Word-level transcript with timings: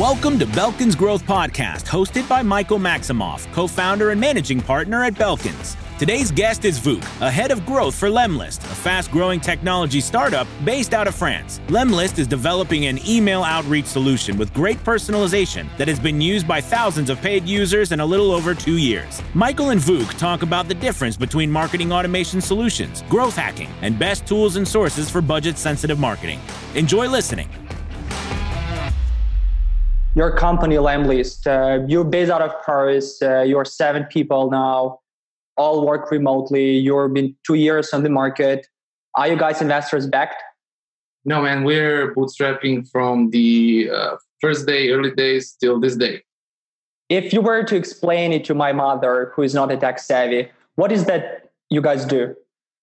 Welcome 0.00 0.38
to 0.38 0.46
Belkins 0.46 0.96
Growth 0.96 1.26
Podcast, 1.26 1.84
hosted 1.84 2.26
by 2.26 2.40
Michael 2.40 2.78
Maximoff, 2.78 3.52
co 3.52 3.66
founder 3.66 4.12
and 4.12 4.18
managing 4.18 4.62
partner 4.62 5.04
at 5.04 5.12
Belkins. 5.12 5.76
Today's 5.98 6.30
guest 6.30 6.64
is 6.64 6.80
Vuk, 6.80 7.04
a 7.20 7.30
head 7.30 7.50
of 7.50 7.66
growth 7.66 7.94
for 7.94 8.08
Lemlist, 8.08 8.64
a 8.64 8.74
fast 8.74 9.10
growing 9.10 9.40
technology 9.40 10.00
startup 10.00 10.46
based 10.64 10.94
out 10.94 11.06
of 11.06 11.14
France. 11.14 11.60
Lemlist 11.66 12.18
is 12.18 12.26
developing 12.26 12.86
an 12.86 12.98
email 13.06 13.42
outreach 13.42 13.84
solution 13.84 14.38
with 14.38 14.54
great 14.54 14.78
personalization 14.84 15.68
that 15.76 15.86
has 15.86 16.00
been 16.00 16.18
used 16.18 16.48
by 16.48 16.62
thousands 16.62 17.10
of 17.10 17.20
paid 17.20 17.46
users 17.46 17.92
in 17.92 18.00
a 18.00 18.06
little 18.06 18.32
over 18.32 18.54
two 18.54 18.78
years. 18.78 19.20
Michael 19.34 19.68
and 19.68 19.82
Vuk 19.82 20.16
talk 20.16 20.40
about 20.40 20.66
the 20.66 20.74
difference 20.74 21.18
between 21.18 21.50
marketing 21.50 21.92
automation 21.92 22.40
solutions, 22.40 23.02
growth 23.10 23.36
hacking, 23.36 23.68
and 23.82 23.98
best 23.98 24.26
tools 24.26 24.56
and 24.56 24.66
sources 24.66 25.10
for 25.10 25.20
budget 25.20 25.58
sensitive 25.58 25.98
marketing. 25.98 26.40
Enjoy 26.74 27.06
listening 27.06 27.50
your 30.14 30.34
company 30.36 30.76
Lemlist, 30.76 31.46
uh, 31.46 31.84
you're 31.86 32.04
based 32.04 32.30
out 32.30 32.42
of 32.42 32.52
Paris. 32.64 33.22
Uh, 33.22 33.42
you're 33.42 33.64
seven 33.64 34.04
people 34.04 34.50
now, 34.50 35.00
all 35.56 35.86
work 35.86 36.10
remotely. 36.10 36.76
You've 36.76 37.14
been 37.14 37.36
two 37.46 37.54
years 37.54 37.92
on 37.92 38.02
the 38.02 38.10
market. 38.10 38.66
Are 39.14 39.28
you 39.28 39.36
guys 39.36 39.60
investors 39.60 40.06
backed? 40.06 40.42
No, 41.24 41.42
man. 41.42 41.64
We're 41.64 42.14
bootstrapping 42.14 42.88
from 42.90 43.30
the 43.30 43.90
uh, 43.92 44.16
first 44.40 44.66
day, 44.66 44.90
early 44.90 45.12
days, 45.12 45.56
till 45.60 45.78
this 45.78 45.96
day. 45.96 46.22
If 47.08 47.32
you 47.32 47.40
were 47.40 47.64
to 47.64 47.76
explain 47.76 48.32
it 48.32 48.44
to 48.44 48.54
my 48.54 48.72
mother, 48.72 49.32
who 49.34 49.42
is 49.42 49.52
not 49.52 49.70
a 49.70 49.76
tech 49.76 49.98
savvy, 49.98 50.48
what 50.76 50.92
is 50.92 51.04
that 51.06 51.50
you 51.68 51.82
guys 51.82 52.04
do? 52.04 52.34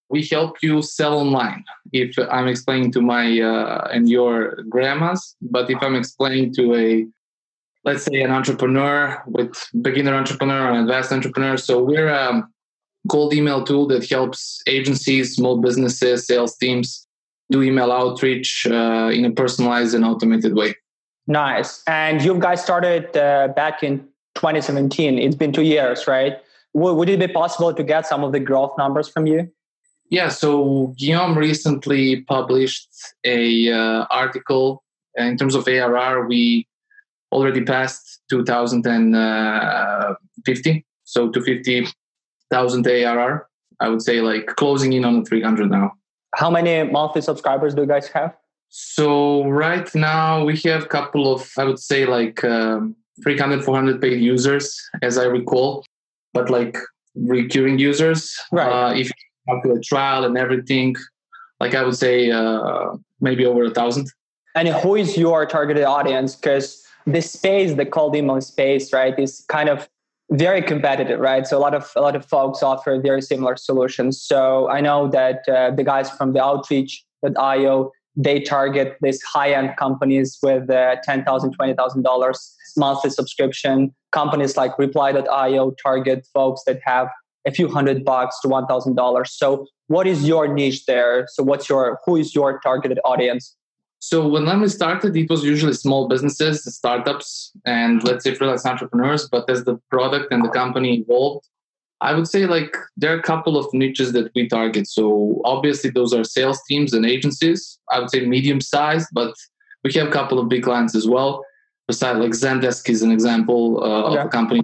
we 0.09 0.25
help 0.31 0.57
you 0.61 0.81
sell 0.81 1.19
online 1.19 1.63
if 1.91 2.15
i'm 2.31 2.47
explaining 2.47 2.91
to 2.91 3.01
my 3.01 3.39
uh, 3.41 3.87
and 3.91 4.09
your 4.09 4.55
grandmas 4.69 5.35
but 5.41 5.69
if 5.69 5.77
i'm 5.81 5.95
explaining 5.95 6.53
to 6.53 6.75
a 6.75 7.05
let's 7.87 8.03
say 8.03 8.21
an 8.21 8.31
entrepreneur 8.31 9.23
with 9.27 9.53
beginner 9.81 10.13
entrepreneur 10.13 10.69
and 10.69 10.77
advanced 10.81 11.11
entrepreneur. 11.13 11.55
So 11.55 11.81
we're 11.81 12.09
a 12.09 12.47
cold 13.09 13.33
email 13.33 13.63
tool 13.63 13.87
that 13.87 14.07
helps 14.09 14.61
agencies, 14.67 15.35
small 15.35 15.57
businesses, 15.61 16.27
sales 16.27 16.57
teams 16.57 17.07
do 17.49 17.63
email 17.63 17.93
outreach 17.93 18.67
uh, 18.69 19.09
in 19.13 19.23
a 19.23 19.31
personalized 19.31 19.95
and 19.95 20.03
automated 20.03 20.53
way. 20.53 20.75
Nice. 21.27 21.81
And 21.87 22.21
you 22.21 22.37
guys 22.37 22.61
started 22.61 23.15
uh, 23.15 23.47
back 23.55 23.83
in 23.83 23.99
2017. 24.35 25.17
It's 25.17 25.35
been 25.35 25.53
two 25.53 25.63
years, 25.63 26.07
right? 26.07 26.33
W- 26.73 26.93
would 26.93 27.07
it 27.07 27.19
be 27.19 27.27
possible 27.27 27.73
to 27.73 27.83
get 27.83 28.05
some 28.05 28.23
of 28.25 28.33
the 28.33 28.41
growth 28.41 28.77
numbers 28.77 29.07
from 29.07 29.27
you? 29.27 29.49
Yeah. 30.09 30.27
So 30.27 30.93
Guillaume 30.97 31.37
recently 31.37 32.21
published 32.23 32.89
a 33.23 33.71
uh, 33.71 34.05
article 34.09 34.83
in 35.15 35.37
terms 35.37 35.55
of 35.55 35.67
ARR. 35.67 36.27
We 36.27 36.67
already 37.31 37.63
passed 37.63 38.21
2050 38.29 40.85
so 41.03 41.29
250,000 41.29 42.87
ARR 42.87 43.47
I 43.79 43.89
would 43.89 44.01
say 44.01 44.21
like 44.21 44.47
closing 44.47 44.93
in 44.93 45.05
on 45.05 45.23
300 45.25 45.69
now. 45.69 45.93
How 46.35 46.49
many 46.49 46.89
monthly 46.89 47.21
subscribers 47.21 47.73
do 47.73 47.81
you 47.81 47.87
guys 47.87 48.07
have? 48.09 48.35
So 48.69 49.45
right 49.45 49.93
now 49.95 50.43
we 50.43 50.57
have 50.65 50.83
a 50.83 50.87
couple 50.87 51.33
of 51.33 51.49
I 51.57 51.63
would 51.63 51.79
say 51.79 52.05
like 52.05 52.43
um, 52.43 52.95
300 53.23 53.63
400 53.63 54.01
paid 54.01 54.21
users 54.21 54.77
as 55.01 55.17
I 55.17 55.25
recall. 55.25 55.85
But 56.33 56.49
like 56.49 56.77
recurring 57.15 57.79
users 57.79 58.35
right. 58.51 58.67
uh, 58.67 58.93
if 58.93 59.07
you 59.07 59.13
calculate 59.47 59.83
trial 59.83 60.25
and 60.25 60.37
everything 60.37 60.95
like 61.59 61.73
I 61.73 61.83
would 61.83 61.95
say 61.95 62.29
uh, 62.29 62.97
maybe 63.21 63.45
over 63.45 63.63
a 63.63 63.71
thousand. 63.71 64.11
And 64.55 64.67
who 64.67 64.95
is 64.95 65.17
your 65.17 65.45
targeted 65.45 65.83
audience? 65.83 66.35
Because 66.35 66.83
the 67.07 67.21
space, 67.21 67.73
the 67.73 67.85
cold 67.85 68.15
email 68.15 68.39
space, 68.41 68.93
right, 68.93 69.17
is 69.17 69.43
kind 69.49 69.69
of 69.69 69.89
very 70.31 70.61
competitive, 70.61 71.19
right? 71.19 71.47
So 71.47 71.57
a 71.57 71.61
lot 71.61 71.73
of 71.73 71.89
a 71.95 72.01
lot 72.01 72.15
of 72.15 72.25
folks 72.25 72.61
offer 72.61 72.99
very 72.99 73.21
similar 73.21 73.55
solutions. 73.55 74.21
So 74.21 74.69
I 74.69 74.81
know 74.81 75.07
that 75.07 75.47
uh, 75.47 75.71
the 75.71 75.83
guys 75.83 76.09
from 76.09 76.33
the 76.33 76.43
Outreach.io 76.43 77.91
they 78.17 78.41
target 78.41 78.97
these 79.01 79.21
high-end 79.21 79.77
companies 79.77 80.39
with 80.41 80.69
uh, 80.71 80.95
$10,000, 81.07 81.23
$20,000 81.55 82.51
monthly 82.75 83.11
subscription. 83.11 83.93
Companies 84.11 84.57
like 84.57 84.77
Reply.io 84.79 85.71
target 85.81 86.27
folks 86.33 86.63
that 86.65 86.79
have 86.83 87.09
a 87.45 87.51
few 87.51 87.69
hundred 87.69 88.03
bucks 88.03 88.39
to 88.41 88.47
$1,000. 88.47 89.27
So 89.27 89.67
what 89.87 90.07
is 90.07 90.27
your 90.27 90.47
niche 90.47 90.85
there? 90.85 91.27
So 91.31 91.43
what's 91.43 91.69
your, 91.69 91.99
who 92.05 92.17
is 92.17 92.33
your 92.33 92.59
targeted 92.59 92.99
audience? 93.05 93.55
So 93.99 94.27
when 94.27 94.45
Lemon 94.45 94.69
started, 94.69 95.15
it 95.15 95.29
was 95.29 95.43
usually 95.43 95.73
small 95.73 96.07
businesses, 96.07 96.63
startups, 96.63 97.51
and 97.65 98.03
let's 98.03 98.23
say 98.23 98.35
freelance 98.35 98.65
entrepreneurs. 98.65 99.27
But 99.27 99.49
as 99.49 99.63
the 99.65 99.77
product 99.89 100.31
and 100.31 100.45
the 100.45 100.49
company 100.49 100.99
evolved, 100.99 101.47
I 101.99 102.13
would 102.13 102.27
say 102.27 102.45
like 102.45 102.77
there 102.95 103.15
are 103.15 103.19
a 103.19 103.23
couple 103.23 103.57
of 103.57 103.73
niches 103.73 104.13
that 104.13 104.31
we 104.35 104.47
target. 104.47 104.87
So 104.87 105.41
obviously 105.45 105.89
those 105.89 106.13
are 106.13 106.23
sales 106.23 106.61
teams 106.69 106.93
and 106.93 107.05
agencies. 107.05 107.79
I 107.91 107.99
would 107.99 108.11
say 108.11 108.25
medium 108.25 108.61
sized, 108.61 109.07
but 109.13 109.33
we 109.83 109.91
have 109.93 110.07
a 110.07 110.11
couple 110.11 110.37
of 110.37 110.47
big 110.47 110.63
clients 110.63 110.95
as 110.95 111.07
well. 111.07 111.43
Besides, 111.87 112.19
like 112.19 112.31
Zendesk 112.31 112.89
is 112.89 113.01
an 113.01 113.11
example 113.11 113.83
uh, 113.83 114.09
okay. 114.09 114.19
of 114.19 114.25
a 114.27 114.29
company 114.29 114.61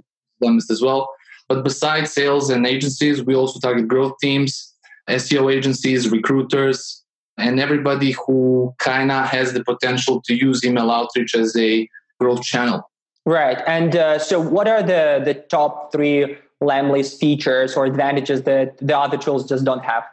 as 0.70 0.82
well. 0.82 1.08
But 1.48 1.64
besides 1.64 2.12
sales 2.12 2.50
and 2.50 2.66
agencies, 2.66 3.22
we 3.22 3.34
also 3.34 3.58
target 3.58 3.88
growth 3.88 4.14
teams, 4.20 4.74
SEO 5.08 5.52
agencies, 5.52 6.10
recruiters, 6.10 7.03
and 7.36 7.60
everybody 7.60 8.12
who 8.12 8.74
kind 8.78 9.10
of 9.10 9.26
has 9.26 9.52
the 9.52 9.64
potential 9.64 10.20
to 10.22 10.34
use 10.34 10.64
email 10.64 10.90
outreach 10.90 11.34
as 11.34 11.56
a 11.56 11.88
growth 12.20 12.42
channel. 12.42 12.90
Right. 13.26 13.62
And 13.66 13.96
uh, 13.96 14.18
so, 14.18 14.40
what 14.40 14.68
are 14.68 14.82
the, 14.82 15.22
the 15.24 15.34
top 15.34 15.92
three 15.92 16.36
Lemlist 16.62 17.18
features 17.18 17.76
or 17.76 17.86
advantages 17.86 18.42
that 18.42 18.76
the 18.78 18.96
other 18.96 19.16
tools 19.16 19.48
just 19.48 19.64
don't 19.64 19.84
have? 19.84 20.04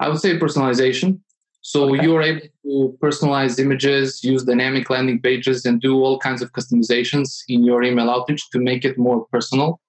I 0.00 0.08
would 0.08 0.18
say 0.18 0.38
personalization. 0.38 1.20
So, 1.62 1.94
okay. 1.94 2.04
you're 2.04 2.22
able 2.22 2.46
to 2.64 2.98
personalize 3.00 3.58
images, 3.58 4.22
use 4.22 4.44
dynamic 4.44 4.90
landing 4.90 5.20
pages, 5.20 5.64
and 5.64 5.80
do 5.80 6.02
all 6.02 6.18
kinds 6.18 6.42
of 6.42 6.52
customizations 6.52 7.42
in 7.48 7.64
your 7.64 7.82
email 7.82 8.10
outreach 8.10 8.50
to 8.50 8.58
make 8.58 8.84
it 8.84 8.98
more 8.98 9.26
personal. 9.26 9.80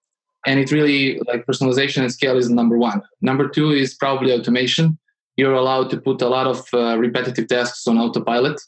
And 0.46 0.60
it 0.60 0.72
really, 0.72 1.20
like 1.28 1.46
personalization 1.46 2.04
and 2.04 2.12
scale 2.12 2.38
is 2.38 2.50
number 2.50 2.78
one. 2.78 3.02
Number 3.22 3.50
two 3.50 3.72
is 3.72 3.96
probably 3.96 4.32
automation 4.32 4.98
you're 5.38 5.54
allowed 5.54 5.90
to 5.92 5.98
put 5.98 6.22
a 6.22 6.28
lot 6.28 6.48
of 6.48 6.68
uh, 6.74 6.98
repetitive 6.98 7.48
tasks 7.48 7.88
on 7.88 7.98
autopilot. 7.98 8.60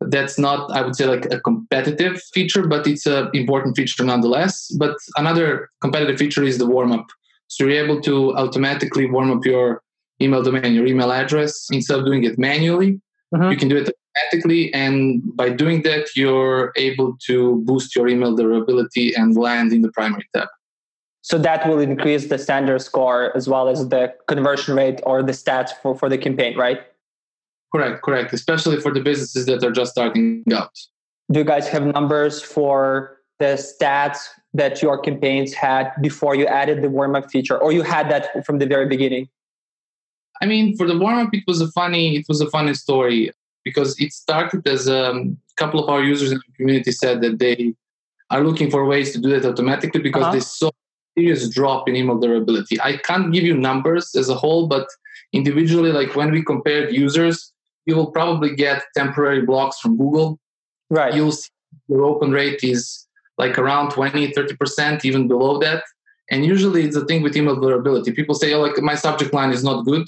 That's 0.00 0.38
not, 0.38 0.70
I 0.72 0.82
would 0.82 0.96
say, 0.96 1.06
like 1.06 1.26
a 1.26 1.40
competitive 1.40 2.20
feature, 2.34 2.66
but 2.66 2.86
it's 2.86 3.06
an 3.06 3.30
important 3.34 3.76
feature 3.76 4.04
nonetheless. 4.04 4.68
But 4.78 4.96
another 5.16 5.68
competitive 5.80 6.18
feature 6.18 6.42
is 6.42 6.58
the 6.58 6.66
warm 6.66 6.92
up. 6.92 7.06
So 7.48 7.64
you're 7.64 7.84
able 7.84 8.00
to 8.02 8.34
automatically 8.36 9.06
warm 9.10 9.30
up 9.30 9.44
your 9.44 9.82
email 10.20 10.42
domain, 10.42 10.74
your 10.74 10.86
email 10.86 11.12
address, 11.12 11.68
instead 11.70 11.98
of 11.98 12.06
doing 12.06 12.24
it 12.24 12.38
manually. 12.38 13.00
Mm-hmm. 13.34 13.50
You 13.50 13.56
can 13.56 13.68
do 13.68 13.76
it 13.76 13.90
automatically. 14.16 14.72
And 14.74 15.22
by 15.36 15.50
doing 15.50 15.82
that, 15.82 16.08
you're 16.16 16.72
able 16.76 17.16
to 17.26 17.62
boost 17.64 17.94
your 17.94 18.08
email 18.08 18.36
deliverability 18.36 19.12
and 19.16 19.36
land 19.36 19.72
in 19.72 19.82
the 19.82 19.92
primary 19.92 20.26
tab. 20.34 20.48
So 21.22 21.38
that 21.38 21.68
will 21.68 21.80
increase 21.80 22.28
the 22.28 22.38
standard 22.38 22.80
score 22.80 23.36
as 23.36 23.48
well 23.48 23.68
as 23.68 23.88
the 23.88 24.14
conversion 24.26 24.74
rate 24.74 25.00
or 25.04 25.22
the 25.22 25.32
stats 25.32 25.70
for, 25.82 25.94
for 25.94 26.08
the 26.08 26.16
campaign, 26.16 26.56
right? 26.56 26.80
Correct, 27.72 28.02
correct. 28.02 28.32
Especially 28.32 28.80
for 28.80 28.92
the 28.92 29.00
businesses 29.00 29.46
that 29.46 29.62
are 29.62 29.70
just 29.70 29.92
starting 29.92 30.44
out. 30.52 30.74
Do 31.30 31.40
you 31.40 31.44
guys 31.44 31.68
have 31.68 31.84
numbers 31.84 32.42
for 32.42 33.18
the 33.38 33.56
stats 33.56 34.18
that 34.54 34.82
your 34.82 34.98
campaigns 34.98 35.54
had 35.54 35.92
before 36.00 36.34
you 36.34 36.46
added 36.46 36.82
the 36.82 36.90
warm 36.90 37.14
up 37.14 37.30
feature, 37.30 37.56
or 37.56 37.70
you 37.70 37.82
had 37.82 38.10
that 38.10 38.44
from 38.44 38.58
the 38.58 38.66
very 38.66 38.86
beginning? 38.86 39.28
I 40.42 40.46
mean, 40.46 40.76
for 40.76 40.86
the 40.86 40.98
warm 40.98 41.18
up, 41.18 41.30
it 41.32 41.44
was 41.46 41.60
a 41.60 41.68
funny, 41.68 42.16
it 42.16 42.24
was 42.28 42.40
a 42.40 42.50
funny 42.50 42.74
story 42.74 43.30
because 43.64 43.98
it 44.00 44.12
started 44.12 44.66
as 44.66 44.88
a 44.88 45.10
um, 45.10 45.38
couple 45.56 45.82
of 45.82 45.88
our 45.88 46.02
users 46.02 46.32
in 46.32 46.38
the 46.38 46.52
community 46.56 46.92
said 46.92 47.20
that 47.20 47.38
they 47.38 47.74
are 48.30 48.42
looking 48.42 48.70
for 48.70 48.84
ways 48.86 49.12
to 49.12 49.18
do 49.20 49.28
that 49.28 49.44
automatically 49.44 50.00
because 50.00 50.22
uh-huh. 50.22 50.32
they 50.32 50.40
saw 50.40 50.70
serious 51.20 51.48
drop 51.48 51.88
in 51.88 51.96
email 51.96 52.18
deliverability. 52.18 52.78
I 52.82 52.96
can't 52.96 53.32
give 53.32 53.44
you 53.44 53.56
numbers 53.56 54.14
as 54.14 54.28
a 54.28 54.34
whole, 54.34 54.66
but 54.66 54.86
individually, 55.32 55.92
like 55.92 56.16
when 56.16 56.30
we 56.30 56.42
compared 56.42 56.92
users, 56.92 57.52
you 57.86 57.94
will 57.96 58.10
probably 58.10 58.54
get 58.54 58.82
temporary 58.96 59.42
blocks 59.42 59.78
from 59.80 59.96
Google. 59.96 60.38
Right. 60.88 61.14
You'll 61.14 61.32
see 61.32 61.50
your 61.88 62.04
open 62.04 62.30
rate 62.32 62.60
is 62.62 63.06
like 63.38 63.58
around 63.58 63.90
20, 63.90 64.32
30%, 64.32 65.04
even 65.04 65.28
below 65.28 65.58
that. 65.58 65.82
And 66.30 66.44
usually 66.44 66.84
it's 66.84 66.96
a 66.96 67.04
thing 67.04 67.22
with 67.22 67.36
email 67.36 67.56
deliverability. 67.56 68.14
People 68.14 68.34
say, 68.34 68.52
oh, 68.54 68.60
like 68.60 68.78
my 68.78 68.94
subject 68.94 69.32
line 69.32 69.50
is 69.50 69.64
not 69.64 69.84
good. 69.84 70.06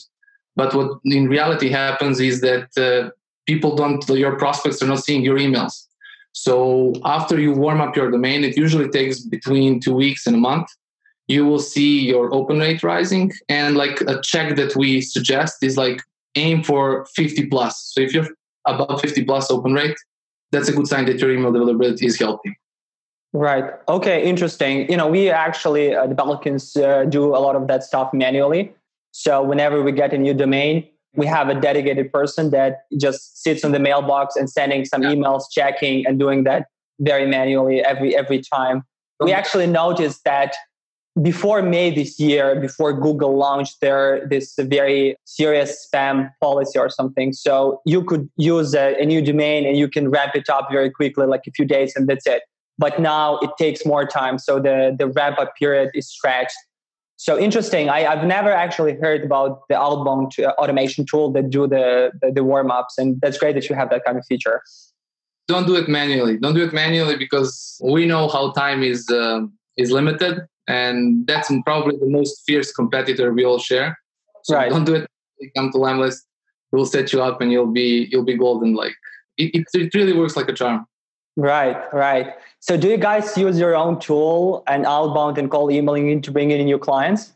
But 0.54 0.74
what 0.74 0.98
in 1.04 1.28
reality 1.28 1.68
happens 1.70 2.20
is 2.20 2.40
that 2.42 2.68
uh, 2.76 3.10
people 3.46 3.74
don't, 3.74 4.06
your 4.08 4.36
prospects 4.36 4.82
are 4.82 4.86
not 4.86 5.02
seeing 5.04 5.22
your 5.22 5.38
emails. 5.38 5.74
So 6.32 6.92
after 7.04 7.40
you 7.40 7.52
warm 7.52 7.80
up 7.80 7.96
your 7.96 8.10
domain, 8.10 8.44
it 8.44 8.56
usually 8.56 8.88
takes 8.88 9.20
between 9.20 9.80
two 9.80 9.94
weeks 9.94 10.26
and 10.26 10.36
a 10.36 10.38
month 10.38 10.68
you 11.32 11.46
will 11.46 11.58
see 11.58 11.92
your 12.12 12.32
open 12.34 12.58
rate 12.58 12.82
rising. 12.82 13.32
And 13.48 13.76
like 13.76 14.00
a 14.02 14.20
check 14.20 14.56
that 14.56 14.76
we 14.76 15.00
suggest 15.00 15.62
is 15.62 15.76
like 15.76 16.02
aim 16.36 16.62
for 16.62 17.06
50 17.14 17.46
plus. 17.46 17.92
So 17.92 18.00
if 18.00 18.12
you're 18.12 18.28
above 18.66 19.00
50 19.00 19.24
plus 19.24 19.50
open 19.50 19.72
rate, 19.72 19.96
that's 20.50 20.68
a 20.68 20.72
good 20.72 20.86
sign 20.86 21.06
that 21.06 21.18
your 21.18 21.32
email 21.32 21.52
deliverability 21.52 22.04
is 22.04 22.18
healthy. 22.18 22.58
Right. 23.32 23.64
Okay. 23.88 24.22
Interesting. 24.28 24.90
You 24.90 24.98
know, 24.98 25.08
we 25.08 25.30
actually 25.30 25.94
uh, 25.94 26.06
the 26.06 26.14
Belkins 26.14 26.76
uh, 26.76 27.06
do 27.06 27.34
a 27.34 27.40
lot 27.46 27.56
of 27.56 27.66
that 27.68 27.82
stuff 27.82 28.12
manually. 28.12 28.74
So 29.12 29.42
whenever 29.42 29.82
we 29.82 29.92
get 29.92 30.12
a 30.12 30.18
new 30.18 30.34
domain, 30.34 30.86
we 31.14 31.26
have 31.26 31.48
a 31.48 31.58
dedicated 31.58 32.12
person 32.12 32.50
that 32.50 32.84
just 32.98 33.42
sits 33.42 33.64
on 33.64 33.72
the 33.72 33.78
mailbox 33.78 34.36
and 34.36 34.50
sending 34.50 34.84
some 34.84 35.02
yeah. 35.02 35.12
emails, 35.12 35.44
checking, 35.50 36.06
and 36.06 36.18
doing 36.18 36.44
that 36.44 36.66
very 37.00 37.26
manually 37.26 37.82
every 37.82 38.14
every 38.14 38.40
time. 38.42 38.84
We 39.20 39.32
actually 39.32 39.68
noticed 39.68 40.24
that 40.24 40.56
before 41.20 41.60
May 41.62 41.94
this 41.94 42.18
year, 42.18 42.58
before 42.58 42.92
Google 42.92 43.36
launched 43.36 43.80
their 43.80 44.26
this 44.26 44.54
very 44.58 45.16
serious 45.24 45.86
spam 45.86 46.30
policy 46.40 46.78
or 46.78 46.88
something, 46.88 47.34
so 47.34 47.82
you 47.84 48.02
could 48.02 48.30
use 48.36 48.74
a, 48.74 48.96
a, 48.98 49.04
new 49.04 49.20
domain 49.20 49.66
and 49.66 49.76
you 49.76 49.88
can 49.88 50.10
ramp 50.10 50.34
it 50.34 50.48
up 50.48 50.68
very 50.70 50.90
quickly, 50.90 51.26
like 51.26 51.42
a 51.46 51.50
few 51.50 51.66
days, 51.66 51.92
and 51.94 52.08
that's 52.08 52.26
it. 52.26 52.42
But 52.78 52.98
now 52.98 53.38
it 53.40 53.50
takes 53.58 53.84
more 53.84 54.06
time, 54.06 54.38
so 54.38 54.58
the 54.58 54.96
the 54.98 55.08
ramp 55.08 55.38
up 55.38 55.54
period 55.56 55.90
is 55.94 56.08
stretched. 56.08 56.56
So 57.16 57.38
interesting. 57.38 57.90
I, 57.90 58.00
have 58.00 58.24
never 58.24 58.50
actually 58.50 58.94
heard 58.94 59.22
about 59.22 59.60
the 59.68 59.78
outbound 59.78 60.32
uh, 60.40 60.52
automation 60.58 61.04
tool 61.06 61.30
that 61.32 61.50
do 61.50 61.68
the, 61.68 62.10
the, 62.20 62.32
the 62.32 62.42
warm 62.42 62.70
ups, 62.70 62.98
and 62.98 63.20
that's 63.20 63.38
great 63.38 63.54
that 63.54 63.68
you 63.68 63.76
have 63.76 63.90
that 63.90 64.02
kind 64.04 64.18
of 64.18 64.24
feature. 64.26 64.60
Don't 65.46 65.66
do 65.66 65.76
it 65.76 65.88
manually. 65.88 66.36
Don't 66.38 66.54
do 66.54 66.64
it 66.64 66.72
manually 66.72 67.16
because 67.16 67.80
we 67.84 68.06
know 68.06 68.28
how 68.28 68.50
time 68.52 68.82
is 68.82 69.08
uh, 69.10 69.42
is 69.76 69.90
limited 69.90 70.40
and 70.72 71.26
that's 71.26 71.52
probably 71.66 71.96
the 71.98 72.06
most 72.06 72.42
fierce 72.46 72.72
competitor 72.72 73.32
we 73.32 73.44
all 73.44 73.58
share. 73.58 73.98
So 74.44 74.56
right. 74.56 74.70
don't 74.70 74.84
do 74.84 74.94
it. 74.94 75.10
Come 75.56 75.70
to 75.72 75.78
Lemlist, 75.78 76.20
we'll 76.70 76.86
set 76.86 77.12
you 77.12 77.20
up, 77.20 77.40
and 77.40 77.52
you'll 77.52 77.74
be 77.82 78.08
you'll 78.10 78.24
be 78.24 78.36
golden. 78.36 78.74
Like 78.74 78.94
it, 79.36 79.54
it, 79.54 79.66
it 79.74 79.94
really 79.94 80.14
works 80.14 80.36
like 80.36 80.48
a 80.48 80.52
charm. 80.52 80.86
Right, 81.36 81.76
right. 81.92 82.34
So 82.60 82.76
do 82.76 82.88
you 82.88 82.96
guys 82.96 83.36
use 83.36 83.58
your 83.58 83.74
own 83.74 83.98
tool 83.98 84.62
and 84.66 84.86
outbound 84.86 85.38
and 85.38 85.50
cold 85.50 85.72
emailing 85.72 86.10
in 86.10 86.22
to 86.22 86.30
bring 86.30 86.50
in 86.50 86.64
new 86.64 86.78
clients? 86.78 87.32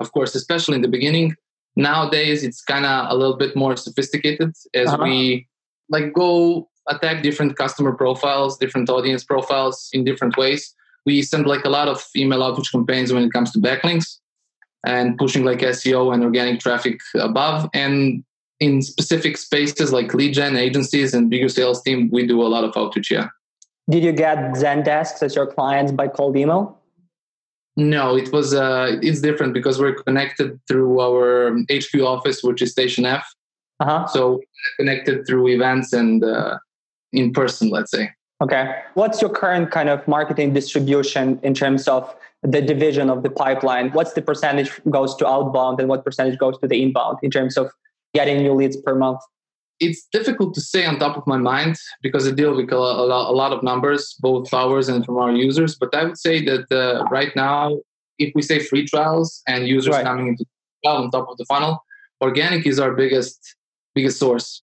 Of 0.00 0.12
course, 0.12 0.34
especially 0.34 0.76
in 0.76 0.82
the 0.82 0.88
beginning. 0.88 1.34
Nowadays, 1.76 2.44
it's 2.44 2.62
kind 2.62 2.86
of 2.86 3.10
a 3.10 3.14
little 3.14 3.36
bit 3.36 3.54
more 3.56 3.76
sophisticated 3.76 4.52
as 4.74 4.88
uh-huh. 4.88 5.02
we 5.02 5.48
like 5.88 6.12
go 6.12 6.68
attack 6.88 7.22
different 7.22 7.56
customer 7.56 7.92
profiles, 7.92 8.58
different 8.58 8.88
audience 8.88 9.22
profiles 9.22 9.88
in 9.92 10.04
different 10.04 10.36
ways 10.36 10.74
we 11.06 11.22
send 11.22 11.46
like 11.46 11.64
a 11.64 11.70
lot 11.70 11.88
of 11.88 12.04
email 12.16 12.42
outreach 12.42 12.72
campaigns 12.72 13.12
when 13.12 13.24
it 13.24 13.32
comes 13.32 13.52
to 13.52 13.58
backlinks 13.58 14.18
and 14.84 15.16
pushing 15.18 15.44
like 15.44 15.58
SEO 15.60 16.12
and 16.12 16.22
organic 16.22 16.60
traffic 16.60 17.00
above. 17.14 17.68
And 17.74 18.24
in 18.60 18.82
specific 18.82 19.36
spaces 19.36 19.92
like 19.92 20.14
lead 20.14 20.34
gen 20.34 20.56
agencies 20.56 21.14
and 21.14 21.30
bigger 21.30 21.48
sales 21.48 21.82
team, 21.82 22.10
we 22.12 22.26
do 22.26 22.42
a 22.42 22.48
lot 22.48 22.64
of 22.64 22.76
outreach. 22.76 23.10
Yeah. 23.10 23.28
Did 23.90 24.04
you 24.04 24.12
get 24.12 24.38
Zendesk 24.54 25.22
as 25.22 25.34
your 25.34 25.46
clients 25.46 25.92
by 25.92 26.08
cold 26.08 26.36
email? 26.36 26.78
No, 27.76 28.16
it 28.16 28.32
was 28.32 28.54
uh, 28.54 28.98
it's 29.02 29.20
different 29.20 29.54
because 29.54 29.80
we're 29.80 29.94
connected 29.94 30.60
through 30.68 31.00
our 31.00 31.56
HQ 31.70 32.00
office, 32.02 32.42
which 32.42 32.60
is 32.60 32.70
Station 32.70 33.06
F. 33.06 33.26
Uh-huh. 33.80 34.06
So 34.08 34.40
connected 34.78 35.26
through 35.26 35.48
events 35.48 35.92
and 35.92 36.22
uh, 36.22 36.58
in 37.12 37.32
person, 37.32 37.70
let's 37.70 37.90
say. 37.90 38.10
Okay. 38.42 38.74
What's 38.94 39.22
your 39.22 39.30
current 39.30 39.70
kind 39.70 39.88
of 39.88 40.06
marketing 40.08 40.52
distribution 40.52 41.38
in 41.44 41.54
terms 41.54 41.86
of 41.86 42.12
the 42.42 42.60
division 42.60 43.08
of 43.08 43.22
the 43.22 43.30
pipeline? 43.30 43.90
What's 43.92 44.14
the 44.14 44.22
percentage 44.22 44.70
goes 44.90 45.14
to 45.16 45.26
outbound 45.28 45.78
and 45.78 45.88
what 45.88 46.04
percentage 46.04 46.38
goes 46.38 46.58
to 46.58 46.66
the 46.66 46.82
inbound 46.82 47.18
in 47.22 47.30
terms 47.30 47.56
of 47.56 47.70
getting 48.14 48.38
new 48.38 48.52
leads 48.52 48.76
per 48.76 48.96
month? 48.96 49.20
It's 49.78 50.06
difficult 50.12 50.54
to 50.54 50.60
say 50.60 50.84
on 50.84 50.98
top 50.98 51.16
of 51.16 51.24
my 51.26 51.36
mind 51.36 51.76
because 52.02 52.26
I 52.26 52.32
deal 52.32 52.56
with 52.56 52.72
a 52.72 52.76
lot 52.76 53.52
of 53.52 53.62
numbers, 53.62 54.16
both 54.20 54.52
ours 54.52 54.88
and 54.88 55.06
from 55.06 55.18
our 55.18 55.30
users. 55.30 55.76
But 55.76 55.94
I 55.94 56.04
would 56.04 56.18
say 56.18 56.44
that 56.44 56.70
uh, 56.72 57.04
right 57.10 57.34
now, 57.36 57.78
if 58.18 58.32
we 58.34 58.42
say 58.42 58.58
free 58.58 58.86
trials 58.86 59.40
and 59.46 59.68
users 59.68 59.94
right. 59.94 60.04
coming 60.04 60.28
into 60.28 60.44
on 60.84 61.10
top 61.12 61.28
of 61.28 61.36
the 61.38 61.44
funnel, 61.44 61.84
organic 62.20 62.66
is 62.66 62.80
our 62.80 62.92
biggest 62.92 63.56
biggest 63.94 64.18
source. 64.18 64.62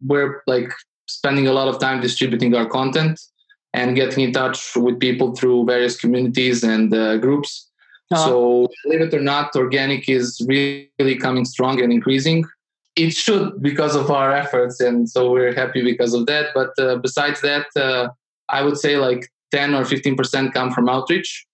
We're 0.00 0.42
like 0.46 0.70
spending 1.08 1.46
a 1.48 1.52
lot 1.52 1.68
of 1.68 1.80
time 1.80 2.00
distributing 2.00 2.54
our 2.54 2.66
content 2.66 3.20
and 3.74 3.96
getting 3.96 4.24
in 4.24 4.32
touch 4.32 4.76
with 4.76 4.98
people 4.98 5.34
through 5.34 5.64
various 5.66 5.98
communities 5.98 6.62
and 6.62 6.92
uh, 6.94 7.16
groups. 7.18 7.70
Uh-huh. 8.10 8.24
So, 8.24 8.68
believe 8.84 9.02
it 9.02 9.14
or 9.14 9.20
not, 9.20 9.54
organic 9.54 10.08
is 10.08 10.40
really 10.48 11.16
coming 11.20 11.44
strong 11.44 11.80
and 11.82 11.92
increasing. 11.92 12.44
It 12.96 13.12
should 13.12 13.62
because 13.62 13.94
of 13.94 14.10
our 14.10 14.32
efforts, 14.32 14.80
and 14.80 15.08
so 15.08 15.30
we're 15.30 15.54
happy 15.54 15.82
because 15.84 16.14
of 16.14 16.26
that. 16.26 16.46
But 16.54 16.70
uh, 16.78 16.96
besides 16.96 17.40
that, 17.42 17.66
uh, 17.76 18.08
I 18.48 18.62
would 18.62 18.78
say 18.78 18.96
like 18.96 19.28
10 19.52 19.74
or 19.74 19.82
15% 19.82 20.52
come 20.52 20.72
from 20.72 20.88
outreach, 20.88 21.46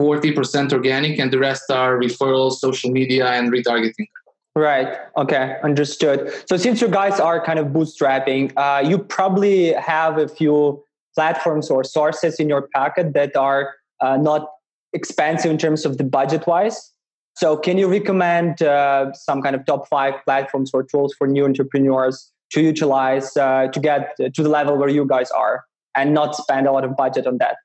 40% 0.00 0.72
organic, 0.72 1.18
and 1.18 1.30
the 1.30 1.38
rest 1.38 1.70
are 1.70 1.98
referrals, 1.98 2.54
social 2.54 2.90
media, 2.90 3.26
and 3.26 3.52
retargeting. 3.52 4.08
Right. 4.56 4.98
Okay. 5.16 5.56
Understood. 5.62 6.32
So 6.48 6.56
since 6.56 6.80
you 6.80 6.88
guys 6.88 7.20
are 7.20 7.44
kind 7.44 7.58
of 7.58 7.68
bootstrapping, 7.68 8.52
uh, 8.56 8.86
you 8.86 8.98
probably 8.98 9.72
have 9.74 10.18
a 10.18 10.26
few 10.26 10.82
platforms 11.14 11.70
or 11.70 11.84
sources 11.84 12.40
in 12.40 12.48
your 12.48 12.68
packet 12.74 13.12
that 13.14 13.36
are 13.36 13.74
uh, 14.00 14.16
not 14.16 14.48
expensive 14.92 15.50
in 15.50 15.58
terms 15.58 15.84
of 15.84 15.98
the 15.98 16.04
budget 16.04 16.46
wise. 16.46 16.92
So 17.36 17.56
can 17.56 17.78
you 17.78 17.88
recommend 17.88 18.60
uh, 18.60 19.12
some 19.12 19.40
kind 19.40 19.54
of 19.54 19.64
top 19.66 19.88
five 19.88 20.14
platforms 20.24 20.72
or 20.74 20.82
tools 20.82 21.14
for 21.16 21.26
new 21.26 21.44
entrepreneurs 21.44 22.32
to 22.52 22.60
utilize 22.60 23.36
uh, 23.36 23.68
to 23.68 23.80
get 23.80 24.16
to 24.34 24.42
the 24.42 24.48
level 24.48 24.76
where 24.76 24.88
you 24.88 25.06
guys 25.06 25.30
are 25.30 25.64
and 25.96 26.12
not 26.12 26.34
spend 26.34 26.66
a 26.66 26.72
lot 26.72 26.84
of 26.84 26.96
budget 26.96 27.26
on 27.26 27.38
that? 27.38 27.56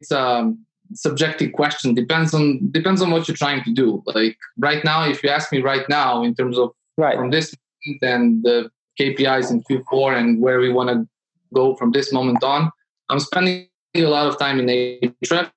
It's 0.00 0.12
um, 0.12 0.64
subjective 0.92 1.52
question. 1.52 1.94
Depends 1.94 2.34
on 2.34 2.70
depends 2.70 3.00
on 3.00 3.10
what 3.10 3.26
you're 3.26 3.36
trying 3.36 3.64
to 3.64 3.72
do. 3.72 4.02
Like 4.06 4.36
right 4.58 4.84
now 4.84 5.08
if 5.08 5.22
you 5.22 5.30
ask 5.30 5.50
me 5.52 5.60
right 5.60 5.88
now 5.88 6.22
in 6.22 6.34
terms 6.34 6.58
of 6.58 6.70
right. 6.98 7.16
from 7.16 7.30
this 7.30 7.54
and 8.02 8.42
the 8.44 8.70
kpis 8.98 9.50
in 9.50 9.62
q4 9.62 10.16
and 10.18 10.40
where 10.40 10.60
we 10.60 10.72
want 10.72 10.88
to 10.90 11.06
go 11.52 11.74
from 11.76 11.92
this 11.92 12.12
moment 12.12 12.42
on 12.42 12.70
i'm 13.08 13.20
spending 13.20 13.68
a 13.94 14.02
lot 14.02 14.26
of 14.26 14.38
time 14.38 14.58
in 14.58 14.68
a 14.68 14.98
Ahrefs. 15.00 15.50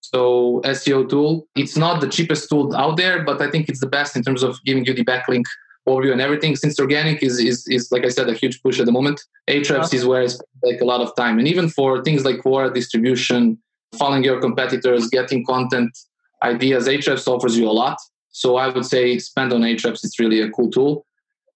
So 0.00 0.60
seo 0.64 1.08
tool 1.08 1.46
it's 1.54 1.76
not 1.76 2.00
the 2.00 2.08
cheapest 2.08 2.48
tool 2.48 2.74
out 2.76 2.96
there 2.96 3.22
but 3.24 3.40
i 3.40 3.50
think 3.50 3.68
it's 3.68 3.80
the 3.80 3.86
best 3.86 4.16
in 4.16 4.22
terms 4.22 4.42
of 4.42 4.62
giving 4.64 4.84
you 4.84 4.94
the 4.94 5.04
backlink 5.04 5.44
overview 5.88 6.12
and 6.12 6.20
everything. 6.20 6.54
Since 6.54 6.78
organic 6.78 7.24
is 7.24 7.40
is, 7.40 7.66
is 7.66 7.90
like 7.90 8.04
i 8.04 8.08
said 8.08 8.28
a 8.28 8.34
huge 8.34 8.62
push 8.62 8.78
at 8.78 8.86
the 8.86 8.92
moment 8.92 9.20
Ahrefs 9.48 9.70
uh-huh. 9.70 9.88
is 9.92 10.04
where 10.04 10.22
i 10.22 10.26
spend 10.26 10.48
like 10.62 10.80
a 10.80 10.84
lot 10.84 11.00
of 11.00 11.14
time. 11.16 11.38
And 11.38 11.48
even 11.48 11.68
for 11.68 12.02
things 12.02 12.24
like 12.24 12.36
quora 12.42 12.72
distribution 12.72 13.58
following 13.96 14.24
your 14.24 14.40
competitors, 14.40 15.08
getting 15.08 15.44
content 15.44 15.96
ideas. 16.42 16.88
Ahrefs 16.88 17.26
offers 17.26 17.56
you 17.56 17.68
a 17.68 17.72
lot. 17.72 17.98
So 18.30 18.56
I 18.56 18.68
would 18.68 18.86
say 18.86 19.18
spend 19.18 19.52
on 19.52 19.60
Ahrefs. 19.60 20.04
It's 20.04 20.18
really 20.18 20.40
a 20.40 20.50
cool 20.50 20.70
tool. 20.70 21.06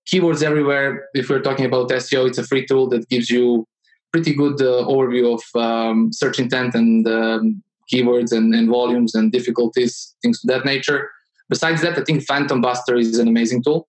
Keywords 0.07 0.43
everywhere. 0.43 1.09
If 1.15 1.29
we're 1.29 1.41
talking 1.41 1.65
about 1.65 1.89
SEO, 1.91 2.29
it's 2.29 2.39
a 2.39 2.45
free 2.45 2.67
tool 2.67 2.89
that 2.91 3.09
gives 3.09 3.31
you 3.31 3.67
pretty 4.13 4.35
good 4.35 4.61
uh, 4.61 4.85
overview 4.87 5.35
of 5.35 5.61
um, 5.61 6.13
search 6.13 6.39
intent 6.39 6.75
and 6.75 7.07
um, 7.09 7.63
keywords 7.93 8.33
and, 8.33 8.55
and, 8.55 8.69
volumes 8.69 9.15
and 9.15 9.33
difficulties, 9.33 10.15
things 10.23 10.43
of 10.43 10.49
that 10.49 10.65
nature. 10.65 11.11
Besides 11.49 11.83
that, 11.83 11.99
I 11.99 12.03
think 12.03 12.23
Phantom 12.23 12.61
Buster 12.61 12.97
is 12.97 13.19
an 13.19 13.29
amazing 13.29 13.63
tool. 13.63 13.89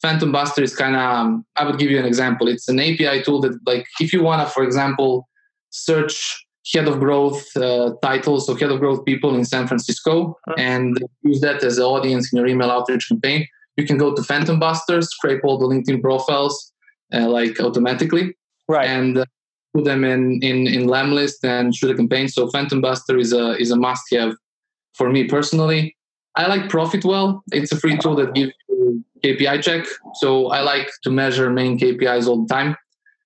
Phantom 0.00 0.30
Buster 0.30 0.62
is 0.62 0.76
kind 0.76 0.94
of, 0.94 1.02
um, 1.02 1.46
I 1.56 1.64
would 1.64 1.78
give 1.78 1.90
you 1.90 1.98
an 1.98 2.04
example. 2.04 2.46
It's 2.48 2.68
an 2.68 2.78
API 2.78 3.22
tool 3.22 3.40
that, 3.40 3.58
like, 3.66 3.86
if 4.00 4.12
you 4.12 4.22
want 4.22 4.46
to, 4.46 4.52
for 4.52 4.62
example, 4.62 5.28
search 5.70 6.46
head 6.72 6.88
of 6.88 6.98
growth 7.00 7.44
uh, 7.56 7.94
titles, 8.02 8.46
so 8.46 8.54
head 8.54 8.70
of 8.70 8.80
growth 8.80 9.04
people 9.04 9.34
in 9.34 9.44
San 9.44 9.66
Francisco, 9.66 10.38
uh-huh. 10.48 10.54
and 10.58 10.98
use 11.22 11.40
that 11.40 11.62
as 11.64 11.78
an 11.78 11.84
audience 11.84 12.32
in 12.32 12.38
your 12.38 12.46
email 12.46 12.70
outreach 12.70 13.08
campaign. 13.08 13.46
You 13.76 13.86
can 13.86 13.96
go 13.96 14.14
to 14.14 14.22
Phantom 14.22 14.58
Busters, 14.58 15.08
scrape 15.10 15.40
all 15.44 15.58
the 15.58 15.66
LinkedIn 15.66 16.02
profiles 16.02 16.72
uh, 17.14 17.28
like 17.28 17.60
automatically, 17.60 18.36
right, 18.68 18.88
and 18.88 19.18
uh, 19.18 19.24
put 19.74 19.84
them 19.84 20.04
in 20.04 20.40
in 20.42 20.66
in 20.66 20.86
Lemlist 20.86 21.44
and 21.44 21.74
shoot 21.74 21.90
a 21.90 21.94
campaign. 21.94 22.28
So 22.28 22.48
Phantom 22.50 22.80
Buster 22.80 23.16
is 23.16 23.32
a 23.32 23.56
is 23.58 23.70
a 23.70 23.76
must 23.76 24.02
have 24.12 24.34
for 24.94 25.10
me 25.10 25.24
personally. 25.24 25.96
I 26.34 26.46
like 26.46 26.68
Profitwell. 26.68 27.40
It's 27.52 27.72
a 27.72 27.76
free 27.76 27.98
tool 27.98 28.14
that 28.16 28.34
gives 28.34 28.52
you 28.68 29.04
KPI 29.24 29.62
check. 29.62 29.86
So 30.14 30.48
I 30.48 30.60
like 30.60 30.90
to 31.02 31.10
measure 31.10 31.50
main 31.50 31.78
KPIs 31.78 32.26
all 32.28 32.44
the 32.44 32.54
time. 32.54 32.76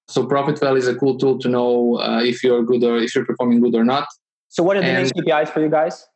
So 0.08 0.26
profit 0.26 0.56
Profitwell 0.56 0.76
is 0.76 0.88
a 0.88 0.94
cool 0.94 1.16
tool 1.18 1.38
to 1.38 1.48
know 1.48 1.98
uh, 1.98 2.20
if 2.22 2.42
you're 2.42 2.62
good 2.62 2.82
or 2.84 2.98
if 2.98 3.14
you're 3.14 3.24
performing 3.24 3.60
good 3.60 3.74
or 3.74 3.84
not. 3.84 4.06
So 4.48 4.62
what 4.62 4.76
are 4.76 4.80
the 4.80 4.86
and 4.86 5.10
main 5.16 5.24
KPIs 5.24 5.48
for 5.48 5.60
you 5.60 5.70
guys? 5.70 6.06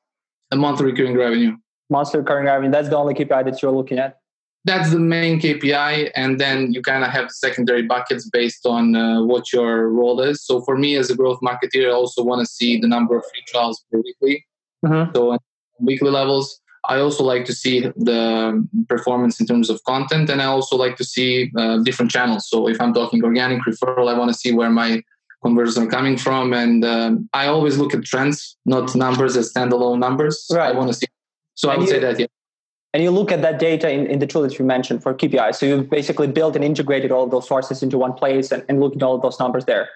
The 0.50 0.56
monthly 0.56 0.86
recurring 0.86 1.16
revenue. 1.16 1.56
Monthly 1.88 2.20
recurring 2.20 2.46
revenue. 2.46 2.70
That's 2.70 2.88
the 2.88 2.96
only 2.96 3.14
KPI 3.14 3.44
that 3.44 3.62
you're 3.62 3.72
looking 3.72 3.98
at. 3.98 4.18
That's 4.64 4.90
the 4.90 4.98
main 4.98 5.40
KPI, 5.40 6.10
and 6.16 6.40
then 6.40 6.72
you 6.72 6.82
kind 6.82 7.04
of 7.04 7.10
have 7.10 7.30
secondary 7.30 7.82
buckets 7.82 8.28
based 8.28 8.66
on 8.66 8.96
uh, 8.96 9.22
what 9.22 9.52
your 9.52 9.90
role 9.90 10.20
is. 10.20 10.44
So 10.44 10.60
for 10.62 10.76
me, 10.76 10.96
as 10.96 11.08
a 11.08 11.14
growth 11.14 11.38
marketer, 11.40 11.86
I 11.86 11.92
also 11.92 12.24
want 12.24 12.40
to 12.40 12.46
see 12.46 12.76
the 12.80 12.88
number 12.88 13.16
of 13.16 13.22
free 13.22 13.44
trials 13.46 13.84
per 13.92 14.00
weekly. 14.00 14.44
Mm-hmm. 14.84 15.14
So 15.14 15.38
weekly 15.78 16.10
levels. 16.10 16.60
I 16.88 17.00
also 17.00 17.24
like 17.24 17.44
to 17.46 17.52
see 17.52 17.80
the 17.80 18.66
performance 18.88 19.40
in 19.40 19.46
terms 19.46 19.70
of 19.70 19.82
content, 19.84 20.30
and 20.30 20.40
I 20.40 20.46
also 20.46 20.76
like 20.76 20.96
to 20.96 21.04
see 21.04 21.50
uh, 21.56 21.78
different 21.78 22.10
channels. 22.10 22.48
So 22.48 22.68
if 22.68 22.80
I'm 22.80 22.94
talking 22.94 23.22
organic 23.24 23.62
referral, 23.62 24.08
I 24.12 24.18
want 24.18 24.30
to 24.32 24.38
see 24.38 24.52
where 24.52 24.70
my 24.70 25.02
conversions 25.42 25.86
are 25.86 25.90
coming 25.90 26.16
from. 26.16 26.52
And 26.52 26.84
um, 26.84 27.28
I 27.32 27.46
always 27.46 27.78
look 27.78 27.94
at 27.94 28.04
trends, 28.04 28.56
not 28.64 28.94
numbers 28.94 29.36
as 29.36 29.52
standalone 29.52 29.98
numbers. 29.98 30.46
Right. 30.50 30.74
I 30.74 30.78
want 30.78 30.88
to 30.88 30.94
see. 30.94 31.06
So 31.54 31.70
and 31.70 31.76
I 31.76 31.78
would 31.78 31.88
you, 31.88 31.94
say 31.94 32.00
that, 32.00 32.18
yeah. 32.18 32.26
And 32.94 33.02
you 33.02 33.10
look 33.10 33.30
at 33.30 33.42
that 33.42 33.58
data 33.58 33.90
in, 33.90 34.06
in 34.06 34.18
the 34.18 34.26
tool 34.26 34.42
that 34.42 34.58
you 34.58 34.64
mentioned 34.64 35.02
for 35.02 35.14
KPI. 35.14 35.54
So 35.54 35.66
you've 35.66 35.90
basically 35.90 36.28
built 36.28 36.56
and 36.56 36.64
integrated 36.64 37.12
all 37.12 37.26
those 37.26 37.46
sources 37.46 37.82
into 37.82 37.98
one 37.98 38.14
place 38.14 38.50
and, 38.52 38.64
and 38.68 38.80
look 38.80 38.96
at 38.96 39.02
all 39.02 39.18
those 39.18 39.38
numbers 39.38 39.64
there. 39.66 39.88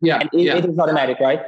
Yeah, 0.00 0.20
it, 0.20 0.28
yeah. 0.32 0.56
it 0.56 0.64
is 0.64 0.78
automatic, 0.78 1.18
right? 1.20 1.40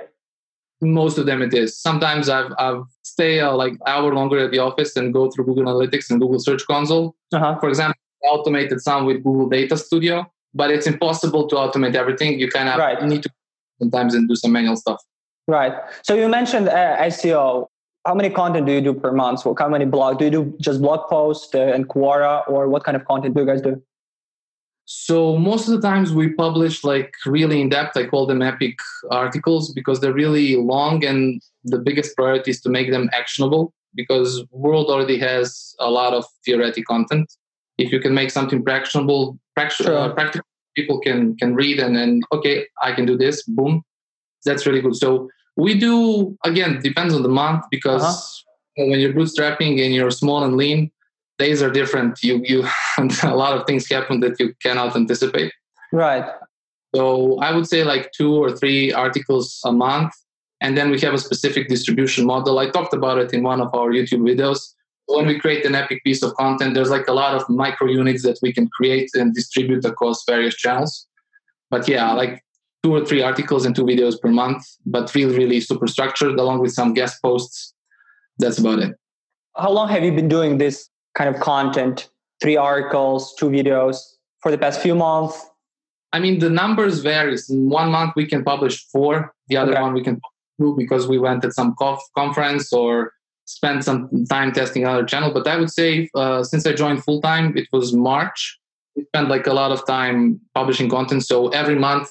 Most 0.84 1.18
of 1.18 1.26
them 1.26 1.42
it 1.42 1.54
is. 1.54 1.78
Sometimes 1.78 2.28
I've 2.28 2.52
I've 2.58 2.82
stay 3.02 3.40
uh, 3.40 3.54
like 3.54 3.74
hour 3.86 4.14
longer 4.14 4.38
at 4.38 4.50
the 4.50 4.58
office 4.58 4.96
and 4.96 5.12
go 5.12 5.30
through 5.30 5.44
Google 5.46 5.64
Analytics 5.64 6.10
and 6.10 6.20
Google 6.20 6.38
Search 6.38 6.66
Console. 6.66 7.14
Uh-huh. 7.32 7.58
For 7.60 7.68
example, 7.68 7.98
automated 8.24 8.80
some 8.80 9.06
with 9.06 9.22
Google 9.22 9.48
Data 9.48 9.76
Studio, 9.76 10.30
but 10.52 10.70
it's 10.70 10.86
impossible 10.86 11.46
to 11.48 11.56
automate 11.56 11.94
everything. 11.94 12.38
You 12.38 12.48
kind 12.48 12.68
of 12.68 12.78
right. 12.78 13.02
need 13.02 13.22
to 13.22 13.30
sometimes 13.78 14.14
and 14.14 14.28
do 14.28 14.36
some 14.36 14.52
manual 14.52 14.76
stuff. 14.76 15.00
Right. 15.46 15.74
So 16.02 16.14
you 16.14 16.28
mentioned 16.28 16.68
uh, 16.68 16.96
SEO. 17.02 17.66
How 18.06 18.14
many 18.14 18.28
content 18.28 18.66
do 18.66 18.72
you 18.72 18.80
do 18.80 18.92
per 18.92 19.12
month? 19.12 19.40
So 19.40 19.54
how 19.58 19.68
many 19.68 19.86
blog 19.86 20.18
do 20.18 20.24
you 20.26 20.30
do? 20.30 20.54
Just 20.60 20.80
blog 20.80 21.08
posts 21.08 21.54
uh, 21.54 21.60
and 21.74 21.88
Quora, 21.88 22.46
or 22.48 22.68
what 22.68 22.84
kind 22.84 22.96
of 22.96 23.04
content 23.06 23.34
do 23.34 23.40
you 23.40 23.46
guys 23.46 23.62
do? 23.62 23.82
So 24.86 25.36
most 25.38 25.66
of 25.66 25.74
the 25.74 25.86
times 25.86 26.12
we 26.12 26.28
publish 26.32 26.84
like 26.84 27.14
really 27.24 27.60
in 27.60 27.70
depth. 27.70 27.96
I 27.96 28.06
call 28.06 28.26
them 28.26 28.42
epic 28.42 28.76
articles 29.10 29.72
because 29.72 30.00
they're 30.00 30.12
really 30.12 30.56
long, 30.56 31.04
and 31.04 31.40
the 31.64 31.78
biggest 31.78 32.14
priority 32.16 32.50
is 32.50 32.60
to 32.62 32.68
make 32.68 32.90
them 32.90 33.08
actionable. 33.12 33.72
Because 33.94 34.44
world 34.50 34.88
already 34.88 35.18
has 35.20 35.74
a 35.78 35.88
lot 35.88 36.14
of 36.14 36.24
theoretic 36.44 36.84
content. 36.86 37.32
If 37.78 37.92
you 37.92 38.00
can 38.00 38.12
make 38.12 38.30
something 38.30 38.62
actionable, 38.68 39.38
practical, 39.54 39.96
uh, 39.96 40.12
practical, 40.12 40.46
people 40.76 41.00
can 41.00 41.36
can 41.36 41.54
read 41.54 41.78
and 41.78 41.96
then 41.96 42.20
okay, 42.32 42.66
I 42.82 42.92
can 42.92 43.06
do 43.06 43.16
this. 43.16 43.42
Boom, 43.44 43.82
that's 44.44 44.66
really 44.66 44.80
good. 44.80 44.96
So 44.96 45.30
we 45.56 45.78
do 45.78 46.36
again 46.44 46.80
depends 46.82 47.14
on 47.14 47.22
the 47.22 47.28
month 47.28 47.64
because 47.70 48.02
uh-huh. 48.02 48.84
when 48.90 49.00
you're 49.00 49.14
bootstrapping 49.14 49.82
and 49.84 49.94
you're 49.94 50.10
small 50.10 50.44
and 50.44 50.56
lean, 50.56 50.90
days 51.38 51.62
are 51.62 51.70
different. 51.70 52.22
You 52.22 52.40
you 52.44 52.64
a 53.22 53.34
lot 53.34 53.56
of 53.56 53.66
things 53.66 53.88
happen 53.88 54.20
that 54.20 54.38
you 54.38 54.54
cannot 54.62 54.96
anticipate. 54.96 55.52
Right. 55.92 56.24
So 56.94 57.38
I 57.40 57.52
would 57.52 57.66
say 57.66 57.82
like 57.84 58.12
two 58.12 58.34
or 58.36 58.52
three 58.52 58.92
articles 58.92 59.60
a 59.64 59.72
month, 59.72 60.12
and 60.60 60.76
then 60.78 60.90
we 60.90 61.00
have 61.00 61.14
a 61.14 61.18
specific 61.18 61.68
distribution 61.68 62.24
model. 62.26 62.58
I 62.58 62.70
talked 62.70 62.94
about 62.94 63.18
it 63.18 63.32
in 63.32 63.42
one 63.42 63.60
of 63.60 63.74
our 63.74 63.90
YouTube 63.90 64.22
videos. 64.30 64.60
When 65.06 65.26
we 65.26 65.38
create 65.38 65.66
an 65.66 65.74
epic 65.74 66.02
piece 66.04 66.22
of 66.22 66.34
content, 66.34 66.74
there's 66.74 66.90
like 66.90 67.08
a 67.08 67.12
lot 67.12 67.34
of 67.34 67.46
micro 67.48 67.88
units 67.88 68.22
that 68.22 68.38
we 68.42 68.52
can 68.52 68.68
create 68.68 69.10
and 69.14 69.34
distribute 69.34 69.84
across 69.84 70.24
various 70.24 70.54
channels. 70.54 71.06
But 71.68 71.88
yeah, 71.88 72.12
like 72.12 72.42
two 72.82 72.94
or 72.94 73.04
three 73.04 73.22
articles 73.22 73.66
and 73.66 73.74
two 73.74 73.84
videos 73.84 74.18
per 74.18 74.28
month, 74.28 74.64
but 74.86 75.14
really, 75.14 75.36
really 75.36 75.60
super 75.60 75.86
structured, 75.86 76.38
along 76.38 76.60
with 76.60 76.72
some 76.72 76.94
guest 76.94 77.20
posts. 77.22 77.74
That's 78.38 78.58
about 78.58 78.78
it. 78.78 78.94
How 79.56 79.70
long 79.70 79.88
have 79.88 80.02
you 80.04 80.12
been 80.12 80.28
doing 80.28 80.58
this 80.58 80.88
kind 81.14 81.34
of 81.34 81.40
content, 81.40 82.08
three 82.42 82.56
articles, 82.56 83.34
two 83.38 83.46
videos 83.46 83.96
for 84.40 84.50
the 84.50 84.58
past 84.58 84.80
few 84.80 84.94
months? 84.94 85.46
I 86.12 86.20
mean, 86.20 86.38
the 86.38 86.50
numbers 86.50 87.00
varies. 87.00 87.50
In 87.50 87.68
one 87.68 87.90
month 87.90 88.12
we 88.14 88.26
can 88.26 88.44
publish 88.44 88.84
four, 88.92 89.34
the 89.48 89.56
other 89.56 89.72
okay. 89.72 89.82
one 89.82 89.94
we 89.94 90.02
can 90.02 90.20
do 90.58 90.74
because 90.76 91.08
we 91.08 91.18
went 91.18 91.44
at 91.44 91.52
some 91.52 91.74
conference 92.16 92.72
or 92.72 93.12
spent 93.46 93.84
some 93.84 94.24
time 94.26 94.52
testing 94.52 94.84
another 94.84 95.04
channel. 95.04 95.32
But 95.32 95.46
I 95.46 95.56
would 95.56 95.70
say 95.70 96.08
uh, 96.14 96.44
since 96.44 96.66
I 96.66 96.72
joined 96.72 97.02
full 97.02 97.20
time, 97.20 97.56
it 97.56 97.68
was 97.72 97.92
March. 97.92 98.58
We 98.94 99.04
spent 99.06 99.28
like 99.28 99.46
a 99.46 99.52
lot 99.52 99.72
of 99.72 99.84
time 99.86 100.40
publishing 100.54 100.88
content. 100.88 101.24
So 101.24 101.48
every 101.48 101.74
month 101.74 102.10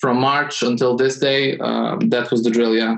from 0.00 0.18
March 0.20 0.62
until 0.62 0.96
this 0.96 1.18
day, 1.18 1.56
um, 1.58 2.00
that 2.10 2.30
was 2.30 2.42
the 2.42 2.50
drill. 2.50 2.74
Yeah 2.74 2.96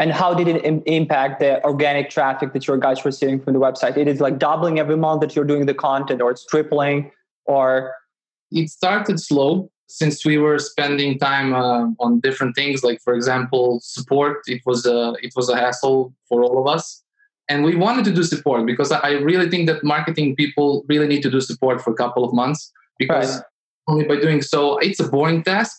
and 0.00 0.10
how 0.12 0.34
did 0.34 0.48
it 0.48 0.64
Im- 0.64 0.82
impact 0.86 1.40
the 1.40 1.62
organic 1.64 2.10
traffic 2.10 2.52
that 2.52 2.66
your 2.66 2.76
guys 2.76 3.04
were 3.04 3.12
seeing 3.12 3.40
from 3.40 3.52
the 3.52 3.60
website? 3.60 3.96
It 3.96 4.08
is 4.08 4.20
like 4.20 4.38
doubling 4.38 4.78
every 4.78 4.96
month 4.96 5.20
that 5.20 5.36
you're 5.36 5.44
doing 5.44 5.66
the 5.66 5.74
content 5.74 6.20
or 6.20 6.30
it's 6.30 6.44
tripling 6.46 7.10
or? 7.44 7.94
It 8.50 8.68
started 8.70 9.20
slow 9.20 9.70
since 9.86 10.24
we 10.24 10.38
were 10.38 10.58
spending 10.58 11.18
time 11.18 11.54
uh, 11.54 11.86
on 12.00 12.20
different 12.20 12.56
things. 12.56 12.82
Like 12.82 13.00
for 13.02 13.14
example 13.14 13.80
support 13.82 14.38
it 14.46 14.62
was 14.66 14.84
a 14.86 15.14
it 15.22 15.32
was 15.36 15.48
a 15.48 15.56
hassle 15.56 16.12
for 16.28 16.42
all 16.42 16.60
of 16.60 16.66
us. 16.66 17.02
And 17.48 17.62
we 17.62 17.76
wanted 17.76 18.06
to 18.06 18.12
do 18.12 18.22
support 18.22 18.64
because 18.64 18.90
i 18.90 19.10
really 19.10 19.50
think 19.50 19.66
that 19.68 19.84
marketing 19.84 20.34
people 20.34 20.82
really 20.88 21.06
need 21.06 21.22
to 21.22 21.30
do 21.30 21.42
support 21.42 21.78
for 21.82 21.92
a 21.92 21.94
couple 21.94 22.24
of 22.24 22.32
months 22.32 22.72
because 22.98 23.36
right. 23.36 23.44
only 23.86 24.04
by 24.06 24.16
doing 24.16 24.40
so 24.40 24.78
it's 24.78 24.98
a 24.98 25.06
boring 25.06 25.42
task 25.42 25.76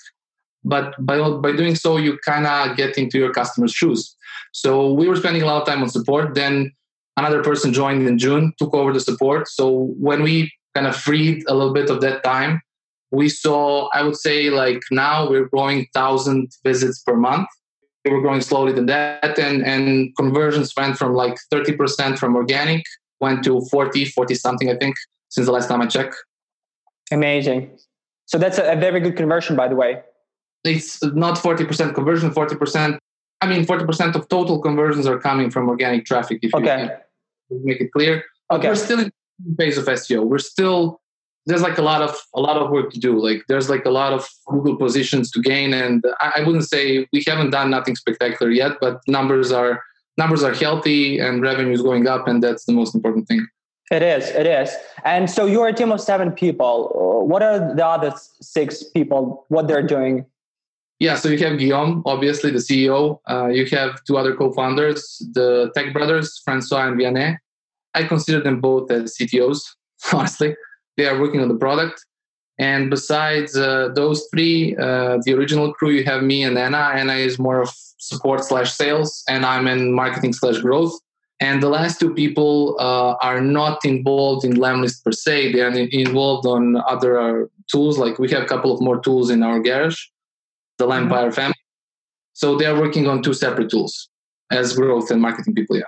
but 0.65 0.93
by, 0.99 1.17
by 1.17 1.51
doing 1.53 1.75
so 1.75 1.97
you 1.97 2.17
kind 2.25 2.45
of 2.45 2.75
get 2.75 2.97
into 2.97 3.17
your 3.17 3.31
customer's 3.31 3.71
shoes. 3.71 4.15
So 4.51 4.91
we 4.91 5.07
were 5.07 5.15
spending 5.15 5.41
a 5.41 5.45
lot 5.45 5.61
of 5.61 5.67
time 5.67 5.81
on 5.81 5.89
support. 5.89 6.35
Then 6.35 6.73
another 7.15 7.41
person 7.43 7.71
joined 7.71 8.05
in 8.07 8.17
june 8.17 8.53
took 8.57 8.73
over 8.73 8.91
the 8.91 8.99
support. 8.99 9.47
So 9.47 9.93
when 9.97 10.23
we 10.23 10.51
kind 10.73 10.87
of 10.87 10.95
freed 10.95 11.43
a 11.47 11.53
little 11.53 11.73
bit 11.73 11.89
of 11.89 12.01
that 12.01 12.23
time 12.23 12.61
we 13.11 13.29
saw 13.29 13.87
i 13.93 14.03
would 14.03 14.17
say 14.17 14.49
like 14.49 14.81
now 14.91 15.29
we're 15.29 15.45
growing 15.45 15.79
1000 15.93 16.51
visits 16.63 16.99
per 17.01 17.15
month. 17.15 17.47
We 18.03 18.11
were 18.11 18.21
growing 18.21 18.41
slowly 18.41 18.73
than 18.73 18.85
that 18.87 19.39
and 19.39 19.65
and 19.65 20.15
conversions 20.15 20.73
went 20.77 20.97
from 20.97 21.13
like 21.13 21.37
30% 21.51 22.19
from 22.19 22.35
organic 22.35 22.83
went 23.19 23.43
to 23.45 23.61
40 23.71 24.05
40 24.05 24.35
something 24.35 24.69
i 24.69 24.75
think 24.75 24.95
since 25.29 25.47
the 25.47 25.51
last 25.51 25.67
time 25.67 25.81
i 25.81 25.87
checked. 25.87 26.15
Amazing. 27.11 27.77
So 28.25 28.37
that's 28.37 28.57
a, 28.57 28.73
a 28.73 28.75
very 28.75 28.99
good 28.99 29.15
conversion 29.15 29.55
by 29.55 29.67
the 29.67 29.75
way 29.75 30.01
it's 30.65 31.03
not 31.03 31.37
40% 31.37 31.93
conversion 31.93 32.31
40% 32.31 32.97
i 33.41 33.47
mean 33.47 33.65
40% 33.65 34.15
of 34.15 34.27
total 34.29 34.61
conversions 34.61 35.05
are 35.07 35.19
coming 35.19 35.49
from 35.49 35.69
organic 35.69 36.05
traffic 36.05 36.39
if 36.41 36.53
okay. 36.53 36.89
you 37.49 37.61
make 37.63 37.81
it 37.81 37.91
clear. 37.91 38.23
Okay. 38.51 38.67
we're 38.67 38.75
still 38.75 38.99
in 38.99 39.11
the 39.45 39.55
phase 39.57 39.77
of 39.77 39.85
seo 39.85 40.23
we're 40.25 40.37
still 40.37 40.99
there's 41.45 41.61
like 41.61 41.77
a 41.77 41.81
lot 41.81 42.01
of 42.01 42.15
a 42.33 42.39
lot 42.39 42.57
of 42.57 42.71
work 42.71 42.91
to 42.91 42.99
do. 42.99 43.19
Like 43.21 43.43
there's 43.47 43.69
like 43.69 43.85
a 43.85 43.89
lot 43.89 44.13
of 44.13 44.27
google 44.47 44.75
positions 44.75 45.31
to 45.31 45.41
gain 45.41 45.73
and 45.73 46.03
I, 46.19 46.33
I 46.37 46.43
wouldn't 46.43 46.67
say 46.67 47.07
we 47.13 47.23
haven't 47.25 47.51
done 47.51 47.69
nothing 47.69 47.95
spectacular 47.95 48.51
yet 48.51 48.73
but 48.81 49.01
numbers 49.07 49.51
are 49.51 49.81
numbers 50.17 50.43
are 50.43 50.53
healthy 50.53 51.19
and 51.19 51.41
revenue 51.41 51.71
is 51.71 51.81
going 51.81 52.07
up 52.07 52.27
and 52.27 52.41
that's 52.41 52.65
the 52.65 52.73
most 52.73 52.95
important 52.95 53.27
thing. 53.27 53.45
It 53.91 54.01
is 54.01 54.29
it 54.29 54.47
is. 54.47 54.75
And 55.03 55.29
so 55.29 55.45
you're 55.45 55.67
a 55.67 55.73
team 55.73 55.91
of 55.91 56.01
seven 56.01 56.31
people. 56.31 57.25
What 57.27 57.43
are 57.43 57.75
the 57.75 57.85
other 57.85 58.13
six 58.41 58.83
people 58.83 59.45
what 59.49 59.67
they're 59.67 59.85
doing 59.85 60.25
yeah, 60.99 61.15
so 61.15 61.29
you 61.29 61.37
have 61.39 61.59
Guillaume, 61.59 62.03
obviously 62.05 62.51
the 62.51 62.59
CEO. 62.59 63.19
Uh, 63.29 63.47
you 63.47 63.65
have 63.67 64.01
two 64.05 64.17
other 64.17 64.35
co-founders, 64.35 65.21
the 65.33 65.71
tech 65.75 65.91
brothers, 65.91 66.41
Francois 66.45 66.87
and 66.87 66.99
Vianney. 66.99 67.37
I 67.93 68.03
consider 68.03 68.41
them 68.41 68.61
both 68.61 68.89
as 68.91 69.17
CTOs. 69.17 69.61
Honestly, 70.13 70.55
they 70.95 71.05
are 71.05 71.19
working 71.19 71.41
on 71.41 71.49
the 71.49 71.55
product. 71.55 72.05
And 72.57 72.89
besides 72.89 73.57
uh, 73.57 73.89
those 73.93 74.25
three, 74.31 74.77
uh, 74.77 75.17
the 75.25 75.33
original 75.33 75.73
crew, 75.73 75.89
you 75.89 76.05
have 76.05 76.23
me 76.23 76.43
and 76.43 76.57
Anna. 76.57 76.91
Anna 76.93 77.15
is 77.15 77.37
more 77.37 77.61
of 77.61 77.69
support 77.97 78.45
slash 78.45 78.71
sales, 78.71 79.23
and 79.27 79.45
I'm 79.45 79.67
in 79.67 79.91
marketing 79.91 80.31
slash 80.31 80.59
growth. 80.59 80.97
And 81.41 81.61
the 81.61 81.67
last 81.67 81.99
two 81.99 82.13
people 82.13 82.77
uh, 82.79 83.15
are 83.21 83.41
not 83.41 83.83
involved 83.83 84.45
in 84.45 84.53
Lemlist 84.53 85.03
per 85.03 85.11
se. 85.11 85.51
They 85.51 85.59
are 85.59 85.71
involved 85.71 86.47
on 86.47 86.77
other 86.87 87.19
uh, 87.19 87.47
tools. 87.69 87.97
Like 87.97 88.19
we 88.19 88.31
have 88.31 88.43
a 88.43 88.45
couple 88.45 88.73
of 88.73 88.79
more 88.79 89.01
tools 89.01 89.29
in 89.29 89.43
our 89.43 89.59
garage 89.59 90.01
the 90.77 90.87
Lempire 90.87 91.33
family. 91.33 91.55
So 92.33 92.57
they're 92.57 92.75
working 92.75 93.07
on 93.07 93.21
two 93.21 93.33
separate 93.33 93.69
tools 93.69 94.09
as 94.51 94.73
growth 94.73 95.09
and 95.11 95.21
marketing 95.21 95.53
people. 95.53 95.77
Yeah. 95.77 95.83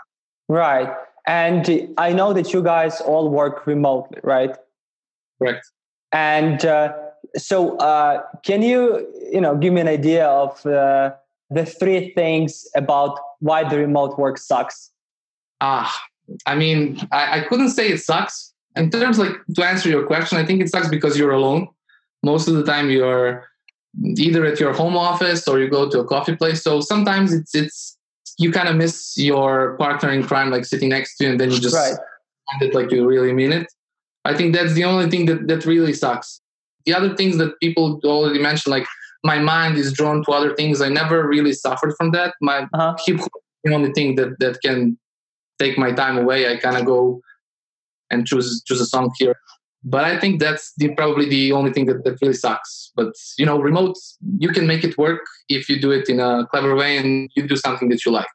Right. 0.47 0.89
And 1.27 1.93
I 1.97 2.13
know 2.13 2.31
that 2.33 2.53
you 2.53 2.63
guys 2.63 3.01
all 3.01 3.29
work 3.29 3.67
remotely, 3.67 4.19
right? 4.23 4.55
Correct. 5.39 5.69
And 6.13 6.63
uh, 6.65 6.93
so, 7.35 7.75
uh, 7.77 8.23
can 8.43 8.61
you, 8.61 9.05
you 9.31 9.41
know, 9.41 9.55
give 9.55 9.73
me 9.73 9.81
an 9.81 9.89
idea 9.89 10.25
of 10.25 10.65
uh, 10.65 11.11
the 11.49 11.65
three 11.65 12.13
things 12.13 12.65
about 12.75 13.19
why 13.39 13.67
the 13.67 13.77
remote 13.77 14.17
work 14.17 14.37
sucks? 14.37 14.91
Ah, 15.59 15.93
I 16.45 16.55
mean, 16.55 16.99
I, 17.11 17.39
I 17.39 17.41
couldn't 17.41 17.71
say 17.71 17.89
it 17.89 17.99
sucks. 17.99 18.53
In 18.77 18.89
terms 18.89 19.19
like 19.19 19.31
to 19.55 19.65
answer 19.65 19.89
your 19.89 20.05
question, 20.05 20.37
I 20.37 20.45
think 20.45 20.61
it 20.61 20.69
sucks 20.69 20.87
because 20.87 21.17
you're 21.17 21.31
alone. 21.31 21.67
Most 22.23 22.47
of 22.47 22.53
the 22.53 22.63
time, 22.63 22.89
you're 22.89 23.45
either 24.03 24.45
at 24.45 24.59
your 24.59 24.73
home 24.73 24.95
office 24.95 25.47
or 25.47 25.59
you 25.59 25.69
go 25.69 25.89
to 25.89 25.99
a 25.99 26.05
coffee 26.05 26.35
place. 26.35 26.63
So 26.63 26.81
sometimes 26.81 27.33
it's 27.33 27.55
it's 27.55 27.97
you 28.37 28.51
kind 28.51 28.67
of 28.67 28.75
miss 28.75 29.17
your 29.17 29.75
partner 29.77 30.11
in 30.11 30.23
crime, 30.23 30.51
like 30.51 30.65
sitting 30.65 30.89
next 30.89 31.17
to 31.17 31.25
you, 31.25 31.31
and 31.31 31.39
then 31.39 31.51
you 31.51 31.59
just 31.59 31.75
right. 31.75 31.97
it 32.61 32.73
like 32.73 32.91
you 32.91 33.07
really 33.07 33.33
mean 33.33 33.51
it. 33.51 33.67
I 34.25 34.35
think 34.35 34.53
that's 34.53 34.73
the 34.73 34.83
only 34.83 35.09
thing 35.09 35.25
that 35.27 35.47
that 35.47 35.65
really 35.65 35.93
sucks. 35.93 36.41
The 36.85 36.93
other 36.93 37.15
things 37.15 37.37
that 37.37 37.59
people 37.59 37.99
already 38.03 38.39
mentioned, 38.39 38.71
like 38.71 38.87
my 39.23 39.39
mind 39.39 39.77
is 39.77 39.91
drawn 39.93 40.23
to 40.25 40.31
other 40.31 40.55
things. 40.55 40.81
I 40.81 40.89
never 40.89 41.27
really 41.27 41.53
suffered 41.53 41.93
from 41.97 42.11
that. 42.11 42.35
My 42.41 42.67
uh-huh. 42.73 42.95
hip 43.05 43.19
hop 43.19 43.31
the 43.63 43.73
only 43.73 43.91
thing 43.91 44.15
that 44.15 44.39
that 44.39 44.61
can 44.61 44.97
take 45.59 45.77
my 45.77 45.91
time 45.91 46.17
away. 46.17 46.51
I 46.51 46.57
kind 46.57 46.77
of 46.77 46.85
go 46.85 47.21
and 48.11 48.25
choose 48.25 48.61
choose 48.65 48.79
a 48.79 48.85
song 48.85 49.11
here 49.17 49.35
but 49.89 50.03
I 50.03 50.19
think 50.19 50.41
that's 50.41 50.73
the, 50.75 50.93
probably 50.95 51.29
the 51.29 51.53
only 51.53 51.71
thing 51.71 51.85
that, 51.85 52.03
that 52.03 52.21
really 52.21 52.33
sucks. 52.33 52.91
But 52.95 53.13
you 53.37 53.45
know, 53.45 53.59
remote 53.59 53.95
you 54.37 54.49
can 54.49 54.67
make 54.67 54.83
it 54.83 54.97
work 54.97 55.21
if 55.47 55.69
you 55.69 55.79
do 55.79 55.91
it 55.91 56.09
in 56.09 56.19
a 56.19 56.45
clever 56.47 56.75
way 56.75 56.97
and 56.97 57.29
you 57.35 57.47
do 57.47 57.55
something 57.55 57.87
that 57.89 58.05
you 58.05 58.11
like. 58.11 58.27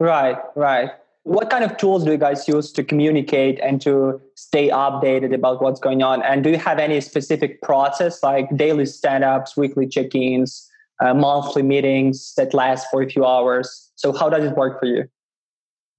Right, 0.00 0.38
right. 0.56 0.90
What 1.24 1.50
kind 1.50 1.64
of 1.64 1.76
tools 1.76 2.04
do 2.04 2.10
you 2.12 2.18
guys 2.18 2.48
use 2.48 2.72
to 2.72 2.84
communicate 2.84 3.58
and 3.60 3.80
to 3.82 4.20
stay 4.34 4.68
updated 4.70 5.34
about 5.34 5.62
what's 5.62 5.80
going 5.80 6.02
on? 6.02 6.22
And 6.22 6.42
do 6.42 6.50
you 6.50 6.58
have 6.58 6.78
any 6.78 7.00
specific 7.00 7.62
process 7.62 8.22
like 8.22 8.54
daily 8.56 8.86
stand-ups, 8.86 9.56
weekly 9.56 9.86
check-ins, 9.86 10.68
uh, 11.02 11.14
monthly 11.14 11.62
meetings 11.62 12.34
that 12.36 12.52
last 12.52 12.86
for 12.90 13.02
a 13.02 13.08
few 13.08 13.24
hours? 13.24 13.90
So 13.94 14.12
how 14.12 14.28
does 14.28 14.44
it 14.44 14.56
work 14.56 14.80
for 14.80 14.86
you? 14.86 15.08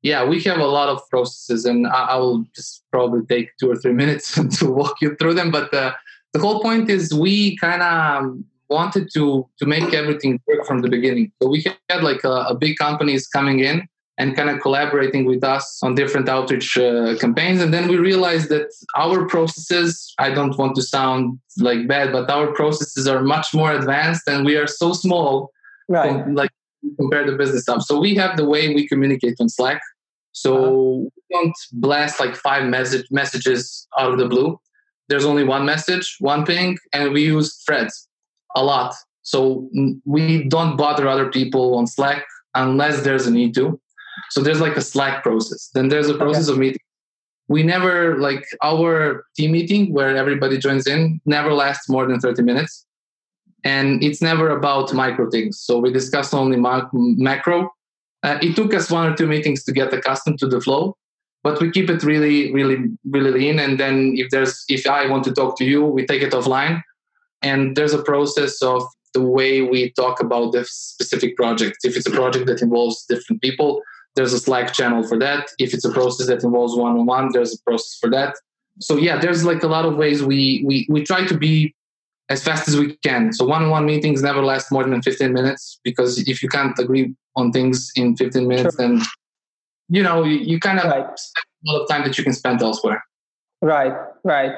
Yeah, 0.05 0.23
we 0.23 0.39
have 0.43 0.59
a 0.59 0.67
lot 0.67 0.87
of 0.87 1.01
processes, 1.09 1.65
and 1.65 1.87
I, 1.87 2.01
I 2.13 2.15
will 2.17 2.45
just 2.55 2.83
probably 2.91 3.25
take 3.25 3.49
two 3.59 3.71
or 3.71 3.75
three 3.75 3.93
minutes 4.03 4.35
to 4.59 4.65
walk 4.69 4.97
you 5.01 5.15
through 5.15 5.33
them. 5.33 5.49
But 5.49 5.73
uh, 5.73 5.93
the 6.33 6.39
whole 6.39 6.61
point 6.61 6.91
is 6.91 7.11
we 7.11 7.57
kind 7.57 7.81
of 7.81 8.37
wanted 8.69 9.09
to 9.15 9.49
to 9.59 9.65
make 9.65 9.95
everything 9.95 10.39
work 10.47 10.67
from 10.67 10.83
the 10.83 10.89
beginning. 10.89 11.31
So 11.41 11.49
we 11.49 11.65
had 11.89 12.03
like 12.03 12.23
a, 12.23 12.35
a 12.53 12.55
big 12.55 12.77
companies 12.77 13.27
coming 13.27 13.61
in 13.61 13.87
and 14.19 14.35
kind 14.35 14.51
of 14.51 14.61
collaborating 14.61 15.25
with 15.25 15.43
us 15.43 15.79
on 15.81 15.95
different 15.95 16.29
outreach 16.29 16.77
uh, 16.77 17.17
campaigns. 17.17 17.59
And 17.59 17.73
then 17.73 17.87
we 17.87 17.97
realized 17.97 18.49
that 18.49 18.67
our 18.95 19.27
processes, 19.27 20.13
I 20.19 20.29
don't 20.29 20.55
want 20.57 20.75
to 20.75 20.83
sound 20.83 21.39
like 21.57 21.87
bad, 21.87 22.11
but 22.11 22.29
our 22.29 22.53
processes 22.53 23.07
are 23.07 23.21
much 23.23 23.55
more 23.55 23.71
advanced 23.73 24.27
and 24.27 24.45
we 24.45 24.55
are 24.55 24.67
so 24.67 24.93
small, 24.93 25.51
right. 25.89 26.27
Like 26.29 26.51
compare 26.97 27.25
the 27.29 27.37
business 27.37 27.63
stuff. 27.63 27.81
So 27.81 27.99
we 27.99 28.15
have 28.15 28.37
the 28.37 28.45
way 28.45 28.73
we 28.73 28.87
communicate 28.87 29.35
on 29.39 29.49
Slack. 29.49 29.81
So 30.35 30.57
uh-huh. 30.57 30.69
we 30.69 31.09
don't 31.31 31.57
blast 31.71 32.19
like 32.19 32.35
five 32.35 32.65
message 32.65 33.07
messages 33.09 33.87
out 33.97 34.11
of 34.11 34.19
the 34.19 34.27
blue. 34.27 34.59
There's 35.07 35.23
only 35.23 35.45
one 35.45 35.65
message, 35.65 36.17
one 36.19 36.45
ping, 36.45 36.77
and 36.91 37.13
we 37.13 37.23
use 37.23 37.55
threads 37.65 38.09
a 38.55 38.63
lot. 38.63 38.93
So 39.21 39.69
we 40.03 40.43
don't 40.49 40.75
bother 40.75 41.07
other 41.07 41.29
people 41.31 41.75
on 41.77 41.87
Slack 41.87 42.25
unless 42.53 43.03
there's 43.03 43.25
a 43.25 43.31
need 43.31 43.55
to. 43.55 43.79
So 44.29 44.41
there's 44.41 44.59
like 44.59 44.75
a 44.75 44.81
Slack 44.81 45.23
process. 45.23 45.69
Then 45.73 45.87
there's 45.87 46.09
a 46.09 46.17
process 46.17 46.49
okay. 46.49 46.53
of 46.53 46.59
meeting. 46.59 46.81
We 47.47 47.63
never 47.63 48.17
like 48.17 48.43
our 48.61 49.25
team 49.37 49.53
meeting 49.53 49.93
where 49.93 50.17
everybody 50.17 50.57
joins 50.57 50.85
in 50.85 51.21
never 51.25 51.53
lasts 51.53 51.87
more 51.87 52.05
than 52.07 52.19
30 52.19 52.41
minutes. 52.41 52.85
And 53.63 54.03
it's 54.03 54.21
never 54.21 54.49
about 54.49 54.93
micro 54.93 55.29
things. 55.29 55.61
So 55.61 55.79
we 55.79 55.93
discuss 55.93 56.33
only 56.33 56.57
macro. 56.57 57.69
Uh, 58.25 58.39
it 58.41 58.55
took 58.55 58.73
us 58.73 58.89
one 58.89 59.05
or 59.07 59.15
two 59.15 59.27
meetings 59.27 59.63
to 59.63 59.71
get 59.71 59.93
accustomed 59.93 60.39
to 60.39 60.47
the 60.47 60.59
flow, 60.59 60.97
but 61.43 61.61
we 61.61 61.69
keep 61.69 61.91
it 61.91 62.01
really, 62.01 62.51
really, 62.51 62.77
really 63.11 63.29
lean. 63.29 63.59
And 63.59 63.79
then 63.79 64.13
if 64.15 64.31
there's, 64.31 64.65
if 64.67 64.87
I 64.87 65.07
want 65.07 65.23
to 65.25 65.31
talk 65.31 65.59
to 65.59 65.63
you, 65.63 65.85
we 65.85 66.07
take 66.07 66.23
it 66.23 66.31
offline. 66.31 66.81
And 67.43 67.75
there's 67.75 67.93
a 67.93 68.01
process 68.01 68.63
of 68.63 68.81
the 69.13 69.21
way 69.21 69.61
we 69.61 69.91
talk 69.91 70.19
about 70.19 70.53
the 70.53 70.65
specific 70.65 71.37
project. 71.37 71.77
If 71.83 71.95
it's 71.95 72.07
a 72.07 72.11
project 72.11 72.47
that 72.47 72.63
involves 72.63 73.05
different 73.07 73.43
people, 73.43 73.83
there's 74.15 74.33
a 74.33 74.39
Slack 74.39 74.73
channel 74.73 75.03
for 75.03 75.19
that. 75.19 75.51
If 75.59 75.75
it's 75.75 75.85
a 75.85 75.91
process 75.91 76.25
that 76.25 76.43
involves 76.43 76.75
one 76.75 76.97
on 76.97 77.05
one, 77.05 77.29
there's 77.31 77.53
a 77.53 77.61
process 77.61 77.95
for 78.01 78.09
that. 78.09 78.33
So 78.79 78.97
yeah, 78.97 79.19
there's 79.19 79.45
like 79.45 79.61
a 79.61 79.67
lot 79.67 79.85
of 79.85 79.97
ways 79.97 80.23
we 80.23 80.63
we 80.65 80.87
we 80.89 81.03
try 81.03 81.25
to 81.27 81.37
be 81.37 81.75
as 82.29 82.43
fast 82.43 82.67
as 82.67 82.75
we 82.75 82.97
can. 83.03 83.31
So 83.33 83.45
one 83.45 83.63
on 83.63 83.69
one 83.69 83.85
meetings 83.85 84.23
never 84.23 84.43
last 84.43 84.71
more 84.71 84.83
than 84.83 85.01
15 85.01 85.31
minutes 85.31 85.79
because 85.83 86.27
if 86.27 86.41
you 86.41 86.49
can't 86.49 86.77
agree 86.79 87.13
on 87.35 87.51
things 87.51 87.91
in 87.95 88.15
15 88.15 88.47
minutes, 88.47 88.75
sure. 88.75 88.87
then 88.87 89.01
you 89.89 90.01
know 90.01 90.23
you, 90.23 90.37
you 90.37 90.59
kind 90.59 90.79
of 90.79 90.85
right. 90.85 91.05
a 91.05 91.71
lot 91.71 91.81
of 91.81 91.89
time 91.89 92.03
that 92.03 92.17
you 92.17 92.23
can 92.23 92.33
spend 92.33 92.61
elsewhere. 92.61 93.03
Right, 93.61 93.93
right 94.23 94.53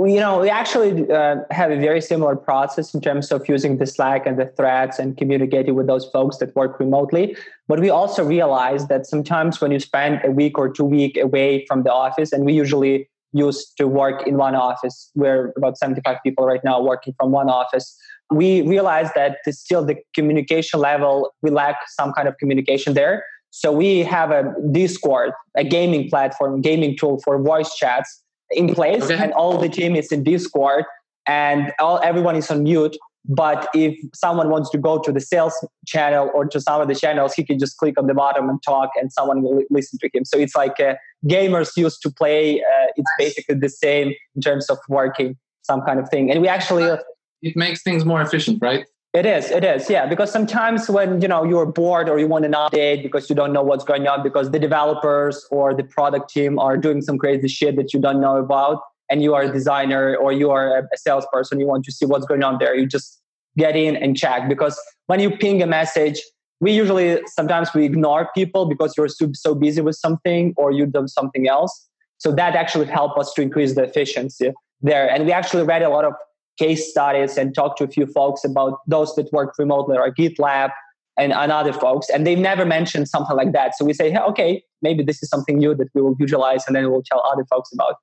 we, 0.00 0.14
you 0.14 0.20
know, 0.20 0.40
we 0.40 0.48
actually 0.48 1.10
uh, 1.10 1.36
have 1.50 1.70
a 1.70 1.76
very 1.76 2.00
similar 2.00 2.36
process 2.36 2.94
in 2.94 3.00
terms 3.00 3.30
of 3.30 3.48
using 3.48 3.76
the 3.76 3.86
Slack 3.86 4.26
and 4.26 4.38
the 4.38 4.46
threads 4.46 4.98
and 4.98 5.16
communicating 5.16 5.74
with 5.74 5.86
those 5.86 6.06
folks 6.06 6.38
that 6.38 6.54
work 6.56 6.80
remotely. 6.80 7.36
But 7.68 7.80
we 7.80 7.90
also 7.90 8.24
realize 8.24 8.88
that 8.88 9.06
sometimes 9.06 9.60
when 9.60 9.70
you 9.72 9.78
spend 9.78 10.20
a 10.24 10.30
week 10.30 10.58
or 10.58 10.68
two 10.72 10.84
week 10.84 11.16
away 11.16 11.66
from 11.66 11.82
the 11.82 11.92
office, 11.92 12.32
and 12.32 12.44
we 12.44 12.52
usually 12.52 13.08
used 13.32 13.76
to 13.76 13.86
work 13.86 14.26
in 14.26 14.36
one 14.36 14.54
office, 14.54 15.10
we're 15.14 15.52
about 15.56 15.78
75 15.78 16.18
people 16.24 16.44
right 16.44 16.64
now 16.64 16.80
working 16.80 17.14
from 17.18 17.30
one 17.30 17.48
office. 17.48 17.96
We 18.30 18.62
realize 18.62 19.10
that 19.14 19.38
still 19.50 19.84
the 19.84 19.96
communication 20.14 20.80
level, 20.80 21.32
we 21.42 21.50
lack 21.50 21.76
some 21.88 22.12
kind 22.12 22.28
of 22.28 22.36
communication 22.38 22.94
there. 22.94 23.24
So 23.50 23.72
we 23.72 24.00
have 24.00 24.30
a 24.30 24.54
Discord, 24.70 25.32
a 25.56 25.64
gaming 25.64 26.08
platform, 26.08 26.60
gaming 26.60 26.96
tool 26.96 27.20
for 27.24 27.42
voice 27.42 27.74
chats 27.74 28.22
in 28.50 28.74
place 28.74 29.04
okay. 29.04 29.16
and 29.16 29.32
all 29.32 29.58
the 29.58 29.68
team 29.68 29.94
is 29.94 30.10
in 30.10 30.24
discord 30.24 30.84
and 31.26 31.72
all 31.78 32.00
everyone 32.02 32.36
is 32.36 32.50
on 32.50 32.62
mute 32.62 32.96
but 33.26 33.68
if 33.74 33.96
someone 34.14 34.48
wants 34.48 34.70
to 34.70 34.78
go 34.78 34.98
to 34.98 35.12
the 35.12 35.20
sales 35.20 35.54
channel 35.86 36.30
or 36.34 36.46
to 36.46 36.60
some 36.60 36.80
of 36.80 36.88
the 36.88 36.94
channels 36.94 37.34
he 37.34 37.44
can 37.44 37.58
just 37.58 37.76
click 37.76 37.94
on 37.98 38.06
the 38.06 38.14
bottom 38.14 38.48
and 38.48 38.62
talk 38.62 38.90
and 38.96 39.12
someone 39.12 39.42
will 39.42 39.62
listen 39.70 39.98
to 40.00 40.08
him 40.12 40.24
so 40.24 40.38
it's 40.38 40.56
like 40.56 40.80
uh, 40.80 40.94
gamers 41.26 41.76
used 41.76 42.02
to 42.02 42.10
play 42.10 42.60
uh, 42.60 42.86
it's 42.96 43.10
basically 43.18 43.54
the 43.54 43.68
same 43.68 44.12
in 44.34 44.42
terms 44.42 44.68
of 44.68 44.78
working 44.88 45.36
some 45.62 45.82
kind 45.82 46.00
of 46.00 46.08
thing 46.08 46.30
and 46.30 46.40
we 46.40 46.48
actually 46.48 46.98
it 47.42 47.56
makes 47.56 47.82
things 47.82 48.04
more 48.04 48.20
efficient 48.22 48.58
right 48.60 48.86
it 49.12 49.26
is, 49.26 49.50
it 49.50 49.64
is, 49.64 49.90
yeah. 49.90 50.06
Because 50.06 50.30
sometimes 50.30 50.88
when 50.88 51.20
you 51.20 51.26
know 51.26 51.42
you're 51.42 51.66
bored 51.66 52.08
or 52.08 52.20
you 52.20 52.28
want 52.28 52.44
an 52.44 52.52
update 52.52 53.02
because 53.02 53.28
you 53.28 53.34
don't 53.34 53.52
know 53.52 53.62
what's 53.62 53.82
going 53.82 54.06
on 54.06 54.22
because 54.22 54.52
the 54.52 54.58
developers 54.60 55.44
or 55.50 55.74
the 55.74 55.82
product 55.82 56.30
team 56.30 56.60
are 56.60 56.76
doing 56.76 57.02
some 57.02 57.18
crazy 57.18 57.48
shit 57.48 57.74
that 57.74 57.92
you 57.92 57.98
don't 57.98 58.20
know 58.20 58.36
about, 58.36 58.80
and 59.10 59.22
you 59.22 59.34
are 59.34 59.42
a 59.42 59.52
designer 59.52 60.14
or 60.16 60.32
you 60.32 60.50
are 60.50 60.78
a 60.78 60.96
salesperson, 60.96 61.58
you 61.58 61.66
want 61.66 61.84
to 61.84 61.92
see 61.92 62.06
what's 62.06 62.24
going 62.24 62.44
on 62.44 62.58
there. 62.58 62.74
You 62.76 62.86
just 62.86 63.20
get 63.58 63.74
in 63.74 63.96
and 63.96 64.16
check 64.16 64.48
because 64.48 64.80
when 65.06 65.18
you 65.18 65.36
ping 65.36 65.60
a 65.60 65.66
message, 65.66 66.22
we 66.60 66.70
usually 66.70 67.20
sometimes 67.26 67.74
we 67.74 67.84
ignore 67.84 68.30
people 68.32 68.66
because 68.66 68.96
you're 68.96 69.08
so, 69.08 69.30
so 69.34 69.56
busy 69.56 69.80
with 69.80 69.96
something 69.96 70.54
or 70.56 70.70
you 70.70 70.86
do 70.86 71.08
something 71.08 71.48
else. 71.48 71.88
So 72.18 72.32
that 72.32 72.54
actually 72.54 72.86
helped 72.86 73.18
us 73.18 73.32
to 73.34 73.42
increase 73.42 73.74
the 73.74 73.82
efficiency 73.82 74.52
there. 74.82 75.10
And 75.10 75.24
we 75.26 75.32
actually 75.32 75.64
read 75.64 75.82
a 75.82 75.88
lot 75.88 76.04
of 76.04 76.12
case 76.60 76.82
studies 76.94 77.32
and 77.38 77.54
talked 77.54 77.78
to 77.78 77.84
a 77.84 77.92
few 77.96 78.06
folks 78.06 78.44
about 78.44 78.78
those 78.94 79.14
that 79.16 79.32
work 79.32 79.50
remotely 79.58 79.96
or 79.96 80.12
GitLab 80.20 80.70
and, 81.16 81.32
and 81.32 81.50
other 81.60 81.72
folks. 81.72 82.06
And 82.10 82.26
they've 82.26 82.44
never 82.50 82.64
mentioned 82.64 83.08
something 83.08 83.36
like 83.36 83.52
that. 83.52 83.76
So 83.76 83.84
we 83.84 83.94
say, 84.00 84.10
hey, 84.10 84.22
okay, 84.32 84.52
maybe 84.82 85.02
this 85.02 85.22
is 85.22 85.28
something 85.28 85.58
new 85.58 85.74
that 85.74 85.88
we 85.94 86.00
will 86.02 86.16
utilize 86.18 86.62
and 86.66 86.76
then 86.76 86.90
we'll 86.90 87.06
tell 87.10 87.22
other 87.32 87.46
folks 87.52 87.70
about. 87.72 87.96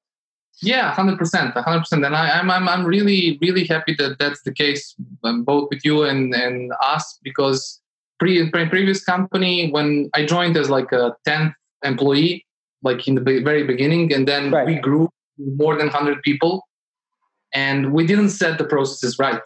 Yeah, 0.62 0.91
hundred 0.91 1.20
percent, 1.20 1.54
hundred 1.54 1.82
percent, 1.82 2.04
and 2.04 2.15
I, 2.15 2.39
am 2.39 2.50
I'm 2.50 2.67
I'm 2.67 2.84
really 2.84 3.38
really 3.43 3.63
happy 3.63 3.93
that 4.00 4.17
that's 4.17 4.41
the 4.41 4.52
case, 4.52 4.96
um, 5.24 5.43
both 5.43 5.70
with 5.70 5.86
you 5.86 6.02
and 6.02 6.34
and 6.34 6.74
us, 6.82 7.20
because 7.22 7.80
pre, 8.20 8.50
pre 8.50 8.67
previous 8.67 9.04
company 9.04 9.70
when 9.70 10.10
I 10.15 10.26
joined 10.26 10.58
as 10.58 10.67
like 10.78 10.91
a 10.91 11.15
tenth 11.26 11.54
employee, 11.84 12.43
like 12.82 13.08
in 13.08 13.13
the 13.13 13.22
very 13.22 13.65
beginning, 13.74 14.12
and 14.12 14.28
then 14.28 14.50
right. 14.50 14.65
we 14.65 14.76
grew 14.88 15.10
more 15.38 15.76
than 15.78 15.89
hundred 15.89 16.24
people, 16.24 16.63
and 17.54 17.94
we 17.94 18.06
didn't 18.06 18.30
set 18.30 18.58
the 18.58 18.64
processes 18.64 19.18
right. 19.20 19.42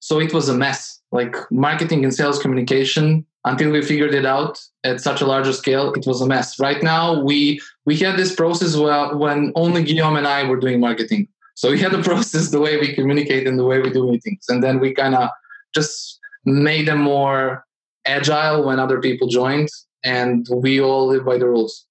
So 0.00 0.20
it 0.20 0.32
was 0.34 0.48
a 0.48 0.54
mess. 0.54 1.00
Like 1.12 1.36
marketing 1.50 2.04
and 2.04 2.14
sales 2.14 2.38
communication 2.38 3.26
until 3.44 3.70
we 3.70 3.82
figured 3.82 4.14
it 4.14 4.24
out 4.24 4.60
at 4.84 5.00
such 5.00 5.20
a 5.20 5.26
larger 5.26 5.52
scale 5.52 5.92
it 5.92 6.06
was 6.06 6.20
a 6.20 6.26
mess. 6.26 6.58
Right 6.58 6.82
now 6.82 7.22
we 7.22 7.60
we 7.84 7.96
had 7.96 8.16
this 8.16 8.34
process 8.34 8.76
where, 8.76 9.16
when 9.16 9.52
only 9.54 9.82
guillaume 9.82 10.16
and 10.16 10.26
i 10.26 10.44
were 10.44 10.58
doing 10.58 10.80
marketing. 10.80 11.28
So 11.54 11.70
we 11.70 11.80
had 11.80 11.94
a 11.94 12.02
process 12.10 12.50
the 12.50 12.60
way 12.60 12.78
we 12.78 12.94
communicate 12.94 13.46
and 13.46 13.58
the 13.58 13.64
way 13.64 13.80
we 13.80 13.90
do 13.90 14.10
meetings. 14.10 14.44
And 14.48 14.62
then 14.62 14.80
we 14.80 14.94
kind 14.94 15.14
of 15.14 15.28
just 15.74 16.18
made 16.44 16.88
them 16.88 17.00
more 17.00 17.64
agile 18.06 18.64
when 18.64 18.80
other 18.80 19.00
people 19.00 19.28
joined 19.28 19.68
and 20.02 20.46
we 20.50 20.80
all 20.80 21.06
live 21.06 21.24
by 21.24 21.38
the 21.38 21.46
rules 21.46 21.86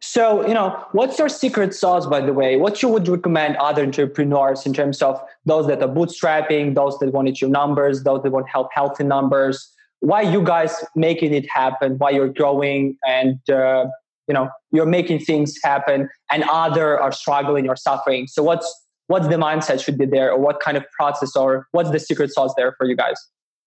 so, 0.00 0.46
you 0.46 0.54
know, 0.54 0.84
what's 0.92 1.18
your 1.18 1.28
secret 1.28 1.74
sauce, 1.74 2.06
by 2.06 2.20
the 2.20 2.32
way? 2.32 2.56
What 2.56 2.82
you 2.82 2.88
would 2.88 3.08
recommend 3.08 3.56
other 3.56 3.82
entrepreneurs 3.82 4.64
in 4.64 4.72
terms 4.72 5.02
of 5.02 5.20
those 5.44 5.66
that 5.66 5.82
are 5.82 5.88
bootstrapping, 5.88 6.74
those 6.74 6.98
that 6.98 7.12
want 7.12 7.34
to 7.34 7.48
numbers, 7.48 8.04
those 8.04 8.22
that 8.22 8.30
want 8.30 8.48
help 8.48 8.68
healthy 8.72 9.04
numbers? 9.04 9.72
Why 10.00 10.22
you 10.22 10.42
guys 10.42 10.84
making 10.94 11.34
it 11.34 11.48
happen? 11.50 11.98
Why 11.98 12.10
you're 12.10 12.28
growing 12.28 12.96
and 13.06 13.38
uh, 13.50 13.86
you 14.28 14.34
know 14.34 14.48
you're 14.70 14.86
making 14.86 15.20
things 15.20 15.56
happen, 15.64 16.08
and 16.30 16.44
other 16.48 17.00
are 17.00 17.10
struggling 17.10 17.68
or 17.68 17.74
suffering. 17.74 18.28
So, 18.28 18.42
what's 18.42 18.72
what's 19.08 19.26
the 19.26 19.34
mindset 19.34 19.84
should 19.84 19.98
be 19.98 20.06
there, 20.06 20.30
or 20.30 20.38
what 20.38 20.60
kind 20.60 20.76
of 20.76 20.84
process, 20.96 21.34
or 21.34 21.66
what's 21.72 21.90
the 21.90 21.98
secret 21.98 22.32
sauce 22.32 22.54
there 22.56 22.74
for 22.78 22.86
you 22.86 22.94
guys? 22.94 23.16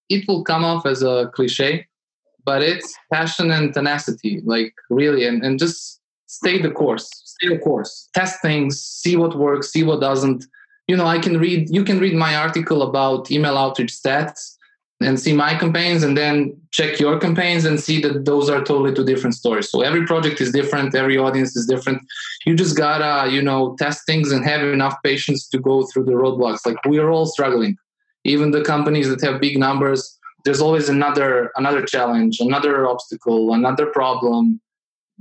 It 0.07 0.25
will 0.27 0.43
come 0.43 0.63
off 0.63 0.85
as 0.85 1.03
a 1.03 1.29
cliche, 1.33 1.87
but 2.45 2.61
it's 2.61 2.95
passion 3.11 3.51
and 3.51 3.73
tenacity, 3.73 4.41
like 4.45 4.73
really, 4.89 5.25
and, 5.25 5.43
and 5.43 5.59
just 5.59 6.00
stay 6.39 6.55
the 6.65 6.71
course 6.71 7.07
stay 7.35 7.49
the 7.53 7.61
course 7.67 8.09
test 8.13 8.41
things 8.41 8.81
see 9.01 9.15
what 9.21 9.37
works 9.37 9.71
see 9.73 9.83
what 9.83 9.99
doesn't. 10.09 10.45
You 10.87 10.97
know 10.97 11.09
i 11.15 11.19
can 11.25 11.35
read 11.45 11.61
you 11.77 11.83
can 11.89 11.99
read 12.05 12.15
my 12.27 12.33
article 12.45 12.79
about 12.89 13.31
email 13.35 13.57
outreach 13.63 13.93
stats 14.01 14.41
and 15.07 15.19
see 15.19 15.33
my 15.33 15.53
campaigns 15.63 16.03
and 16.03 16.15
then 16.21 16.35
check 16.77 16.99
your 16.99 17.15
campaigns 17.19 17.63
and 17.65 17.79
see 17.79 17.97
that 18.01 18.25
those 18.25 18.49
are 18.49 18.63
totally 18.63 18.93
two 18.93 19.05
different 19.11 19.35
stories. 19.35 19.67
So 19.71 19.81
every 19.81 20.05
project 20.05 20.39
is 20.43 20.51
different 20.51 20.95
every 21.03 21.17
audience 21.17 21.55
is 21.59 21.65
different. 21.73 21.99
You 22.45 22.53
just 22.63 22.75
gotta 22.85 23.13
you 23.35 23.41
know 23.41 23.75
test 23.83 23.99
things 24.05 24.31
and 24.31 24.43
have 24.51 24.61
enough 24.77 24.95
patience 25.03 25.41
to 25.49 25.57
go 25.69 25.75
through 25.87 26.05
the 26.05 26.17
roadblocks. 26.23 26.65
Like 26.65 26.79
we're 26.85 27.11
all 27.15 27.27
struggling. 27.35 27.73
Even 28.23 28.51
the 28.51 28.63
companies 28.73 29.07
that 29.09 29.21
have 29.27 29.41
big 29.47 29.57
numbers 29.67 30.01
there's 30.43 30.61
always 30.61 30.89
another 30.89 31.51
another 31.55 31.83
challenge 31.93 32.39
another 32.39 32.87
obstacle 32.87 33.53
another 33.53 33.85
problem 33.85 34.59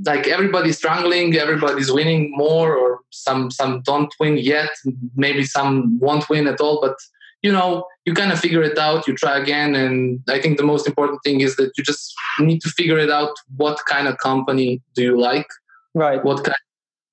like 0.06 0.26
everybody's 0.26 0.78
struggling 0.78 1.36
everybody's 1.36 1.92
winning 1.92 2.30
more 2.36 2.76
or 2.76 3.00
some 3.10 3.50
some 3.50 3.82
don't 3.82 4.14
win 4.20 4.36
yet 4.38 4.70
maybe 5.16 5.44
some 5.44 5.98
won't 5.98 6.28
win 6.28 6.46
at 6.46 6.60
all 6.60 6.80
but 6.80 6.96
you 7.42 7.52
know 7.52 7.84
you 8.04 8.14
kind 8.14 8.32
of 8.32 8.38
figure 8.38 8.62
it 8.62 8.78
out 8.78 9.06
you 9.06 9.14
try 9.14 9.38
again 9.38 9.74
and 9.74 10.20
i 10.28 10.40
think 10.40 10.56
the 10.56 10.64
most 10.64 10.86
important 10.86 11.20
thing 11.22 11.40
is 11.40 11.56
that 11.56 11.70
you 11.76 11.84
just 11.84 12.14
need 12.38 12.60
to 12.60 12.70
figure 12.70 12.98
it 12.98 13.10
out 13.10 13.34
what 13.56 13.78
kind 13.88 14.08
of 14.08 14.18
company 14.18 14.80
do 14.94 15.02
you 15.02 15.20
like? 15.20 15.48
Right. 15.94 16.24
What 16.24 16.44
kind 16.44 16.56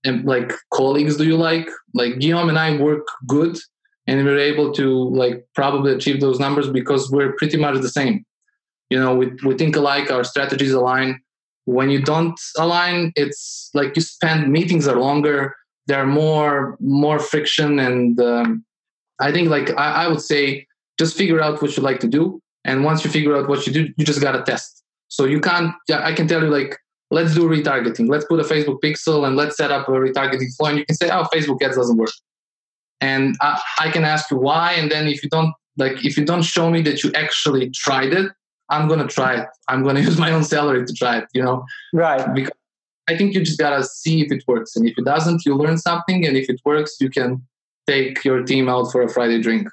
of 0.05 0.25
like 0.25 0.53
colleagues 0.73 1.17
do 1.17 1.25
you 1.25 1.37
like? 1.37 1.67
Like 1.93 2.19
guillaume 2.19 2.49
and 2.49 2.59
i 2.59 2.77
work 2.77 3.07
good 3.27 3.57
and 4.05 4.23
we're 4.23 4.39
able 4.39 4.71
to 4.73 5.09
like 5.09 5.45
probably 5.53 5.93
achieve 5.93 6.21
those 6.21 6.39
numbers 6.39 6.69
because 6.69 7.11
we're 7.11 7.33
pretty 7.33 7.57
much 7.57 7.81
the 7.81 7.89
same. 7.89 8.25
You 8.89 8.99
know 8.99 9.15
we, 9.15 9.31
we 9.43 9.55
think 9.55 9.75
alike 9.75 10.09
our 10.11 10.23
strategies 10.23 10.71
align 10.71 11.19
when 11.67 11.89
you 11.89 12.01
don't 12.01 12.39
align 12.57 13.11
it's 13.17 13.69
like 13.73 13.93
you 13.95 14.01
spend 14.01 14.49
meetings 14.51 14.87
are 14.87 14.99
longer 14.99 15.53
there 15.87 15.99
are 15.99 16.07
more 16.07 16.77
more 16.79 17.19
friction 17.19 17.77
and 17.79 18.19
um, 18.21 18.63
i 19.19 19.31
think 19.31 19.49
like 19.49 19.69
I, 19.77 20.03
I, 20.03 20.07
would 20.07 20.21
say 20.21 20.65
just 20.97 21.17
figure 21.17 21.41
out 21.41 21.61
what 21.61 21.75
you 21.77 21.83
like 21.83 21.99
to 21.99 22.07
do. 22.07 22.41
And 22.65 22.83
once 22.83 23.03
you 23.05 23.11
figure 23.11 23.35
out 23.37 23.47
what 23.47 23.65
you 23.65 23.73
do 23.73 23.89
you 23.97 24.05
just 24.05 24.21
gotta 24.21 24.43
test. 24.43 24.83
So 25.09 25.25
you 25.25 25.39
can't 25.39 25.73
i 25.91 26.13
can 26.13 26.27
tell 26.27 26.41
you 26.41 26.49
like 26.49 26.77
let's 27.09 27.33
do 27.33 27.47
retargeting. 27.47 28.09
Let's 28.09 28.25
put 28.25 28.39
a 28.39 28.43
facebook 28.43 28.79
pixel 28.83 29.25
and 29.25 29.35
let's 29.35 29.55
set 29.55 29.71
up 29.71 29.87
a 29.87 29.91
retargeting 29.91 30.55
flow. 30.57 30.69
And 30.69 30.77
you 30.79 30.85
can 30.85 30.95
say 30.95 31.09
oh 31.09 31.23
facebook 31.33 31.61
ads 31.61 31.77
doesn't 31.77 31.97
work. 31.97 32.11
And 32.99 33.35
I, 33.41 33.61
I 33.79 33.91
can 33.91 34.03
ask 34.03 34.31
you 34.31 34.37
why. 34.37 34.73
And 34.73 34.91
then 34.91 35.07
if 35.07 35.23
you 35.23 35.29
don't 35.29 35.53
like 35.77 36.03
if 36.03 36.17
you 36.17 36.25
don't 36.25 36.43
show 36.43 36.69
me 36.69 36.81
that 36.83 37.03
you 37.03 37.11
actually 37.13 37.69
tried 37.69 38.13
it 38.13 38.31
I'm 38.69 38.87
gonna 38.87 39.07
try 39.07 39.39
it. 39.41 39.47
I'm 39.67 39.83
gonna 39.83 39.99
use 40.09 40.17
my 40.17 40.31
own 40.31 40.43
salary 40.43 40.85
to 40.85 40.93
try 40.93 41.19
it. 41.19 41.25
You 41.33 41.43
know, 41.43 41.65
right? 41.93 42.33
Because 42.33 42.53
I 43.09 43.17
think 43.17 43.33
you 43.33 43.43
just 43.43 43.59
gotta 43.59 43.83
see 43.83 44.21
if 44.21 44.31
it 44.31 44.43
works, 44.47 44.75
and 44.75 44.87
if 44.87 44.97
it 44.97 45.05
doesn't, 45.05 45.45
you 45.45 45.55
learn 45.55 45.77
something, 45.77 46.25
and 46.25 46.35
if 46.37 46.49
it 46.49 46.61
works, 46.65 46.97
you 46.99 47.09
can 47.09 47.45
take 47.87 48.23
your 48.23 48.43
team 48.43 48.69
out 48.69 48.91
for 48.91 49.01
a 49.01 49.09
Friday 49.09 49.41
drink. 49.41 49.67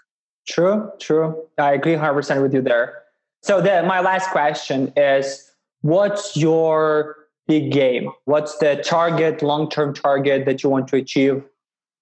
True, 0.46 0.90
true. 1.00 1.46
I 1.58 1.72
agree 1.72 1.92
100 1.92 2.14
percent 2.14 2.42
with 2.42 2.54
you 2.54 2.62
there. 2.62 3.02
So 3.42 3.60
the, 3.60 3.82
my 3.82 4.00
last 4.00 4.30
question 4.30 4.92
is, 4.96 5.52
what's 5.82 6.36
your 6.36 7.16
big 7.46 7.72
game? 7.72 8.10
What's 8.24 8.56
the 8.56 8.82
target, 8.82 9.42
long-term 9.42 9.94
target 9.94 10.46
that 10.46 10.62
you 10.62 10.70
want 10.70 10.88
to 10.88 10.96
achieve? 10.96 11.44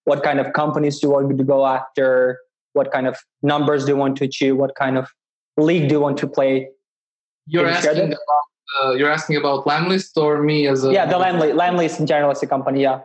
What 0.05 0.23
kind 0.23 0.39
of 0.39 0.53
companies 0.53 1.01
do 1.01 1.09
you 1.09 1.13
want 1.13 1.37
to 1.37 1.45
go 1.45 1.67
after? 1.67 2.39
What 2.75 2.93
kind 2.93 3.07
of 3.07 3.17
numbers 3.43 3.85
do 3.85 3.93
you 3.93 3.97
want 3.97 4.17
to 4.19 4.25
achieve? 4.25 4.57
What 4.57 4.75
kind 4.77 4.97
of 4.97 5.09
league 5.57 5.89
do 5.89 5.97
you 5.97 6.01
want 6.01 6.17
to 6.19 6.27
play 6.27 6.69
you're 7.47 7.67
asking 7.67 8.07
about 8.07 8.47
uh, 8.83 8.93
you're 8.93 9.11
asking 9.11 9.37
about 9.37 9.65
Lemlist 9.67 10.17
or 10.17 10.43
me 10.43 10.67
as 10.67 10.85
a 10.85 10.93
yeah 10.93 11.07
the 11.07 11.17
Lemlist 11.17 11.55
Lemlist 11.55 12.01
in 12.01 12.07
general 12.07 12.31
as 12.31 12.43
a 12.43 12.47
company 12.47 12.83
yeah. 12.83 13.01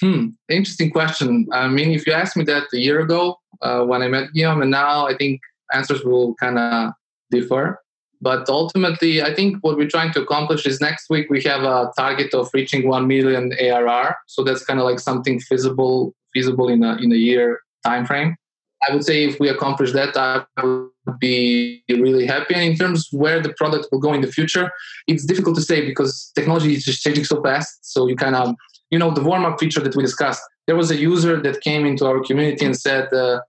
Hmm. 0.00 0.28
Interesting 0.50 0.90
question. 0.90 1.48
I 1.50 1.66
mean, 1.68 1.92
if 1.92 2.06
you 2.06 2.12
asked 2.12 2.36
me 2.36 2.44
that 2.44 2.64
a 2.74 2.78
year 2.78 3.00
ago 3.00 3.38
uh, 3.62 3.84
when 3.84 4.02
I 4.02 4.08
met 4.08 4.32
Guillaume, 4.34 4.62
and 4.62 4.70
now 4.70 5.06
I 5.06 5.16
think 5.16 5.40
answers 5.72 6.04
will 6.04 6.34
kind 6.34 6.58
of 6.58 6.92
differ. 7.30 7.80
But 8.20 8.48
ultimately, 8.48 9.22
I 9.22 9.32
think 9.32 9.58
what 9.62 9.76
we're 9.76 9.88
trying 9.88 10.12
to 10.12 10.20
accomplish 10.22 10.66
is 10.66 10.80
next 10.80 11.08
week 11.08 11.30
we 11.30 11.40
have 11.44 11.62
a 11.62 11.90
target 11.96 12.34
of 12.34 12.50
reaching 12.52 12.88
one 12.88 13.06
million 13.06 13.52
ARR. 13.60 14.16
So 14.26 14.42
that's 14.42 14.64
kind 14.64 14.80
of 14.80 14.84
like 14.84 14.98
something 14.98 15.38
feasible 15.40 16.14
feasible 16.34 16.68
in 16.68 16.82
a 16.82 16.96
in 16.96 17.12
a 17.12 17.16
year 17.16 17.60
time 17.84 18.04
frame. 18.04 18.36
I 18.86 18.92
would 18.92 19.04
say 19.04 19.24
if 19.24 19.40
we 19.40 19.48
accomplish 19.48 19.92
that, 19.92 20.16
I 20.16 20.44
would 20.62 21.18
be 21.18 21.82
really 21.88 22.26
happy. 22.26 22.54
And 22.54 22.62
in 22.62 22.76
terms 22.76 23.08
where 23.10 23.40
the 23.40 23.52
product 23.54 23.88
will 23.90 23.98
go 23.98 24.12
in 24.12 24.20
the 24.20 24.30
future, 24.30 24.70
it's 25.06 25.24
difficult 25.24 25.56
to 25.56 25.62
say 25.62 25.84
because 25.84 26.30
technology 26.34 26.74
is 26.74 26.84
just 26.84 27.02
changing 27.02 27.24
so 27.24 27.42
fast. 27.42 27.78
So 27.82 28.06
you 28.06 28.16
kind 28.16 28.36
of, 28.36 28.54
you 28.90 28.98
know, 28.98 29.10
the 29.10 29.22
warm 29.22 29.44
up 29.44 29.58
feature 29.58 29.80
that 29.80 29.96
we 29.96 30.02
discussed. 30.02 30.42
There 30.66 30.76
was 30.76 30.90
a 30.90 30.96
user 30.96 31.40
that 31.40 31.60
came 31.62 31.86
into 31.86 32.06
our 32.06 32.22
community 32.22 32.64
and 32.64 32.76
said, 32.76 33.12
uh, 33.12 33.40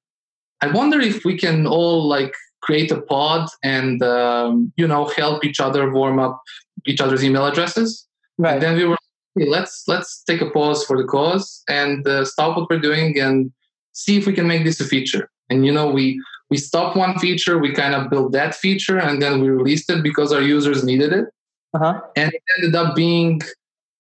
"I 0.62 0.68
wonder 0.72 1.00
if 1.00 1.26
we 1.26 1.38
can 1.38 1.68
all 1.68 2.08
like 2.08 2.34
create 2.62 2.92
a 2.92 3.02
pod 3.02 3.50
and 3.64 4.02
um, 4.02 4.72
you 4.78 4.88
know 4.88 5.06
help 5.06 5.46
each 5.46 5.60
other 5.60 5.92
warm 5.92 6.20
up 6.20 6.42
each 6.88 7.02
other's 7.02 7.24
email 7.24 7.46
addresses." 7.46 8.08
Right. 8.38 8.54
And 8.54 8.62
then 8.62 8.78
we 8.78 8.86
were, 8.86 8.98
hey, 9.38 9.50
let's 9.50 9.84
let's 9.88 10.24
take 10.24 10.42
a 10.42 10.50
pause 10.50 10.86
for 10.86 10.98
the 10.98 11.04
cause 11.04 11.62
and 11.68 12.08
uh, 12.08 12.24
stop 12.24 12.56
what 12.56 12.70
we're 12.70 12.80
doing 12.80 13.20
and 13.20 13.52
see 14.00 14.18
if 14.18 14.26
we 14.26 14.34
can 14.34 14.48
make 14.48 14.64
this 14.64 14.80
a 14.80 14.86
feature. 14.86 15.30
And 15.50 15.66
you 15.66 15.72
know, 15.72 15.90
we 15.92 16.22
we 16.50 16.58
stopped 16.58 16.96
one 16.96 17.18
feature, 17.20 17.58
we 17.58 17.74
kind 17.74 17.94
of 17.94 18.10
built 18.10 18.32
that 18.32 18.56
feature, 18.56 18.98
and 18.98 19.22
then 19.22 19.42
we 19.42 19.50
released 19.50 19.90
it 19.90 20.02
because 20.02 20.32
our 20.32 20.42
users 20.42 20.84
needed 20.84 21.12
it. 21.14 21.26
Uh-huh. 21.74 22.02
And 22.16 22.34
it 22.34 22.42
ended 22.58 22.76
up 22.76 22.96
being, 22.96 23.42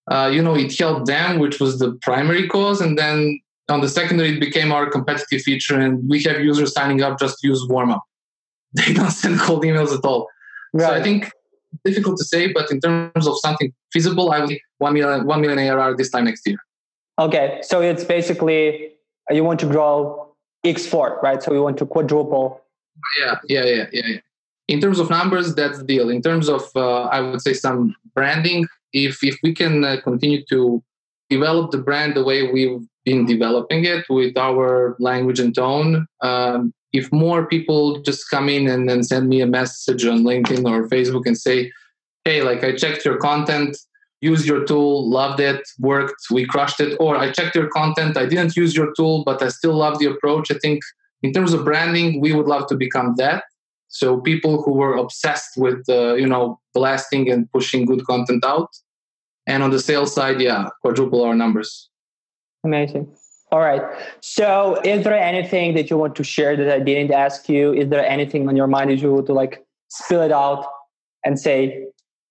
uh, 0.09 0.31
you 0.33 0.41
know, 0.41 0.55
it 0.55 0.75
helped 0.75 1.05
them, 1.05 1.37
which 1.37 1.59
was 1.59 1.77
the 1.77 1.91
primary 2.01 2.47
cause, 2.47 2.81
and 2.81 2.97
then 2.97 3.39
on 3.69 3.81
the 3.81 3.89
secondary, 3.89 4.35
it 4.35 4.39
became 4.39 4.71
our 4.71 4.89
competitive 4.89 5.41
feature, 5.41 5.79
and 5.79 6.09
we 6.09 6.23
have 6.23 6.39
users 6.41 6.73
signing 6.73 7.03
up 7.03 7.19
just 7.19 7.39
to 7.39 7.47
use 7.47 7.65
warm 7.67 7.91
up. 7.91 8.03
They 8.73 8.93
don't 8.93 9.11
send 9.11 9.39
cold 9.39 9.63
emails 9.63 9.95
at 9.97 10.03
all. 10.05 10.27
Right. 10.73 10.87
So 10.87 10.93
I 10.93 11.01
think 11.03 11.31
difficult 11.83 12.17
to 12.17 12.25
say, 12.25 12.51
but 12.51 12.71
in 12.71 12.79
terms 12.79 13.27
of 13.27 13.35
something 13.39 13.73
feasible, 13.93 14.31
I 14.31 14.39
will 14.39 14.55
one 14.77 14.93
million 14.93 15.25
one 15.25 15.41
million 15.41 15.59
ARR 15.59 15.95
this 15.97 16.09
time 16.09 16.25
next 16.25 16.47
year. 16.47 16.57
Okay, 17.17 17.59
so 17.61 17.81
it's 17.81 18.05
basically 18.05 18.88
you 19.29 19.43
want 19.43 19.59
to 19.61 19.65
grow 19.65 20.33
X4, 20.65 21.21
right? 21.21 21.41
So 21.41 21.53
you 21.53 21.63
want 21.63 21.77
to 21.77 21.85
quadruple. 21.85 22.61
Yeah, 23.19 23.35
yeah, 23.47 23.65
yeah, 23.65 23.85
yeah. 23.91 24.01
yeah. 24.05 24.19
In 24.67 24.79
terms 24.79 24.99
of 24.99 25.09
numbers, 25.09 25.55
that's 25.55 25.79
the 25.79 25.83
deal. 25.83 26.09
In 26.09 26.21
terms 26.21 26.47
of, 26.47 26.69
uh, 26.75 27.03
I 27.03 27.21
would 27.21 27.41
say, 27.41 27.53
some 27.53 27.95
branding, 28.13 28.67
if 28.93 29.23
if 29.23 29.37
we 29.41 29.53
can 29.53 29.83
uh, 29.83 29.97
continue 30.03 30.43
to 30.49 30.83
develop 31.29 31.71
the 31.71 31.77
brand 31.77 32.15
the 32.15 32.23
way 32.23 32.51
we've 32.51 32.85
been 33.05 33.25
developing 33.25 33.85
it 33.85 34.05
with 34.09 34.37
our 34.37 34.95
language 34.99 35.39
and 35.39 35.55
tone, 35.55 36.07
um, 36.21 36.73
if 36.93 37.11
more 37.11 37.45
people 37.45 38.01
just 38.01 38.29
come 38.29 38.49
in 38.49 38.67
and 38.67 38.89
then 38.89 39.03
send 39.03 39.29
me 39.29 39.41
a 39.41 39.47
message 39.47 40.05
on 40.05 40.23
LinkedIn 40.23 40.69
or 40.69 40.87
Facebook 40.87 41.25
and 41.25 41.37
say, 41.37 41.71
"Hey, 42.25 42.43
like 42.43 42.63
I 42.63 42.75
checked 42.75 43.05
your 43.05 43.17
content, 43.17 43.77
use 44.21 44.45
your 44.45 44.65
tool, 44.65 45.09
loved 45.09 45.39
it, 45.39 45.61
worked, 45.79 46.21
we 46.31 46.45
crushed 46.45 46.79
it. 46.79 46.97
Or 46.99 47.15
I 47.15 47.31
checked 47.31 47.55
your 47.55 47.69
content, 47.69 48.17
I 48.17 48.25
didn't 48.25 48.55
use 48.55 48.75
your 48.75 48.93
tool, 48.95 49.23
but 49.23 49.41
I 49.41 49.49
still 49.49 49.73
love 49.73 49.99
the 49.99 50.05
approach. 50.05 50.51
I 50.51 50.55
think 50.55 50.81
in 51.23 51.33
terms 51.33 51.53
of 51.53 51.63
branding, 51.63 52.21
we 52.21 52.33
would 52.33 52.47
love 52.47 52.67
to 52.67 52.75
become 52.75 53.15
that. 53.17 53.43
So 53.87 54.19
people 54.21 54.61
who 54.61 54.73
were 54.73 54.95
obsessed 54.95 55.57
with, 55.57 55.83
uh, 55.89 56.13
you 56.13 56.27
know, 56.27 56.59
blasting 56.73 57.29
and 57.29 57.51
pushing 57.51 57.85
good 57.85 58.05
content 58.05 58.45
out. 58.45 58.69
And 59.47 59.63
on 59.63 59.71
the 59.71 59.79
sales 59.79 60.13
side, 60.13 60.39
yeah, 60.41 60.69
quadruple 60.81 61.23
our 61.23 61.33
numbers. 61.33 61.89
Amazing. 62.63 63.11
All 63.51 63.59
right. 63.59 63.81
So, 64.21 64.79
is 64.83 65.03
there 65.03 65.17
anything 65.17 65.73
that 65.73 65.89
you 65.89 65.97
want 65.97 66.15
to 66.17 66.23
share 66.23 66.55
that 66.55 66.69
I 66.69 66.79
didn't 66.79 67.11
ask 67.11 67.49
you? 67.49 67.73
Is 67.73 67.89
there 67.89 68.05
anything 68.05 68.47
on 68.47 68.55
your 68.55 68.67
mind 68.67 68.91
that 68.91 68.97
you 68.97 69.23
to 69.23 69.33
like 69.33 69.65
spill 69.87 70.21
it 70.21 70.31
out 70.31 70.67
and 71.25 71.39
say, 71.39 71.87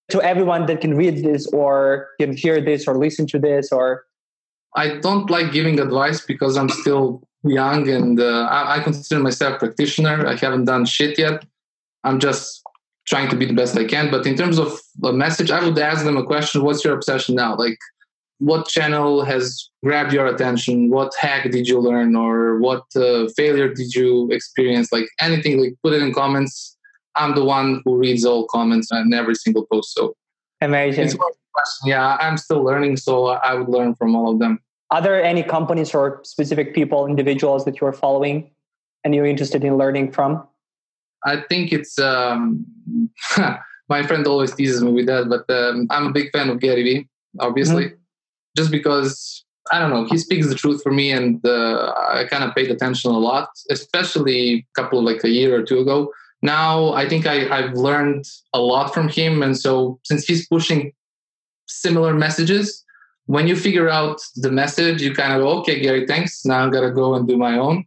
to 0.08 0.22
everyone 0.22 0.66
that 0.66 0.80
can 0.80 0.94
read 0.94 1.22
this 1.22 1.46
or 1.48 2.08
can 2.20 2.36
hear 2.36 2.60
this 2.60 2.88
or 2.88 2.96
listen 2.96 3.26
to 3.26 3.38
this 3.38 3.70
or 3.72 4.04
i 4.76 4.96
don't 4.98 5.30
like 5.30 5.52
giving 5.52 5.78
advice 5.80 6.20
because 6.24 6.56
i'm 6.56 6.68
still 6.68 7.22
young 7.44 7.88
and 7.88 8.20
uh, 8.20 8.48
I, 8.50 8.80
consider 8.80 9.20
myself 9.20 9.58
practitioner. 9.58 10.26
I 10.26 10.36
haven't 10.36 10.64
done 10.64 10.84
shit 10.84 11.18
yet. 11.18 11.44
I'm 12.04 12.18
just 12.18 12.62
trying 13.06 13.28
to 13.30 13.36
be 13.36 13.46
the 13.46 13.54
best 13.54 13.76
i 13.76 13.84
can. 13.84 14.10
But 14.10 14.26
in 14.26 14.36
terms 14.36 14.58
of 14.58 14.80
a 15.04 15.12
message 15.12 15.50
i 15.50 15.64
would 15.64 15.78
ask 15.78 16.04
them 16.04 16.16
a 16.16 16.24
question. 16.24 16.62
What's 16.62 16.84
your 16.84 16.94
obsession 16.94 17.34
now? 17.34 17.56
Like 17.56 17.78
what 18.38 18.68
channel 18.68 19.24
has 19.24 19.68
grabbed 19.84 20.12
your 20.12 20.26
attention? 20.26 20.90
What 20.90 21.12
hack 21.18 21.50
did 21.50 21.66
you 21.66 21.80
learn 21.80 22.14
or 22.14 22.58
what 22.60 22.84
uh, 22.94 23.28
failure 23.36 23.72
did 23.72 23.94
you 23.94 24.30
experience? 24.30 24.92
Like 24.92 25.08
anything 25.20 25.60
like 25.60 25.74
put 25.82 25.92
it 25.92 26.02
in 26.02 26.12
comments 26.12 26.76
I'm 27.18 27.34
the 27.34 27.44
one 27.44 27.82
who 27.84 27.96
reads 27.96 28.24
all 28.24 28.46
comments 28.46 28.90
and 28.90 29.12
every 29.12 29.34
single 29.34 29.66
post. 29.70 29.92
So 29.94 30.14
amazing. 30.60 31.10
Yeah, 31.84 32.16
I'm 32.20 32.36
still 32.36 32.62
learning, 32.62 32.96
so 32.98 33.26
I 33.26 33.54
would 33.54 33.68
learn 33.68 33.94
from 33.96 34.14
all 34.14 34.32
of 34.32 34.38
them. 34.38 34.60
Are 34.90 35.02
there 35.02 35.22
any 35.22 35.42
companies 35.42 35.92
or 35.94 36.20
specific 36.22 36.74
people, 36.74 37.06
individuals 37.06 37.64
that 37.64 37.80
you 37.80 37.86
are 37.86 37.92
following 37.92 38.50
and 39.04 39.14
you're 39.14 39.26
interested 39.26 39.64
in 39.64 39.76
learning 39.76 40.12
from? 40.12 40.46
I 41.24 41.42
think 41.48 41.72
it's 41.72 41.98
um, 41.98 42.64
my 43.88 44.02
friend 44.04 44.26
always 44.26 44.54
teases 44.54 44.82
me 44.82 44.92
with 44.92 45.06
that, 45.06 45.28
but 45.28 45.52
um, 45.52 45.88
I'm 45.90 46.06
a 46.06 46.12
big 46.12 46.30
fan 46.30 46.48
of 46.48 46.60
Gary 46.60 46.84
Vee, 46.84 47.08
obviously, 47.40 47.86
mm-hmm. 47.86 47.96
just 48.56 48.70
because 48.70 49.44
I 49.72 49.80
don't 49.80 49.90
know 49.90 50.04
he 50.04 50.16
speaks 50.16 50.48
the 50.48 50.54
truth 50.54 50.80
for 50.82 50.92
me, 50.92 51.10
and 51.10 51.44
uh, 51.44 51.92
I 52.08 52.24
kind 52.30 52.44
of 52.44 52.54
paid 52.54 52.70
attention 52.70 53.10
a 53.10 53.18
lot, 53.18 53.50
especially 53.70 54.40
a 54.54 54.80
couple 54.80 55.02
like 55.02 55.24
a 55.24 55.28
year 55.28 55.56
or 55.56 55.62
two 55.64 55.80
ago 55.80 56.12
now 56.42 56.92
I 56.92 57.08
think 57.08 57.26
I, 57.26 57.48
I've 57.48 57.74
learned 57.74 58.24
a 58.52 58.60
lot 58.60 58.94
from 58.94 59.08
him. 59.08 59.42
And 59.42 59.58
so 59.58 59.98
since 60.04 60.24
he's 60.24 60.46
pushing 60.46 60.92
similar 61.66 62.14
messages, 62.14 62.84
when 63.26 63.46
you 63.46 63.56
figure 63.56 63.88
out 63.88 64.20
the 64.36 64.50
message, 64.50 65.02
you 65.02 65.12
kind 65.14 65.32
of 65.32 65.40
go, 65.40 65.48
okay, 65.60 65.80
Gary, 65.80 66.06
thanks. 66.06 66.44
Now 66.44 66.60
I'm 66.60 66.70
gonna 66.70 66.92
go 66.92 67.14
and 67.14 67.28
do 67.28 67.36
my 67.36 67.58
own. 67.58 67.84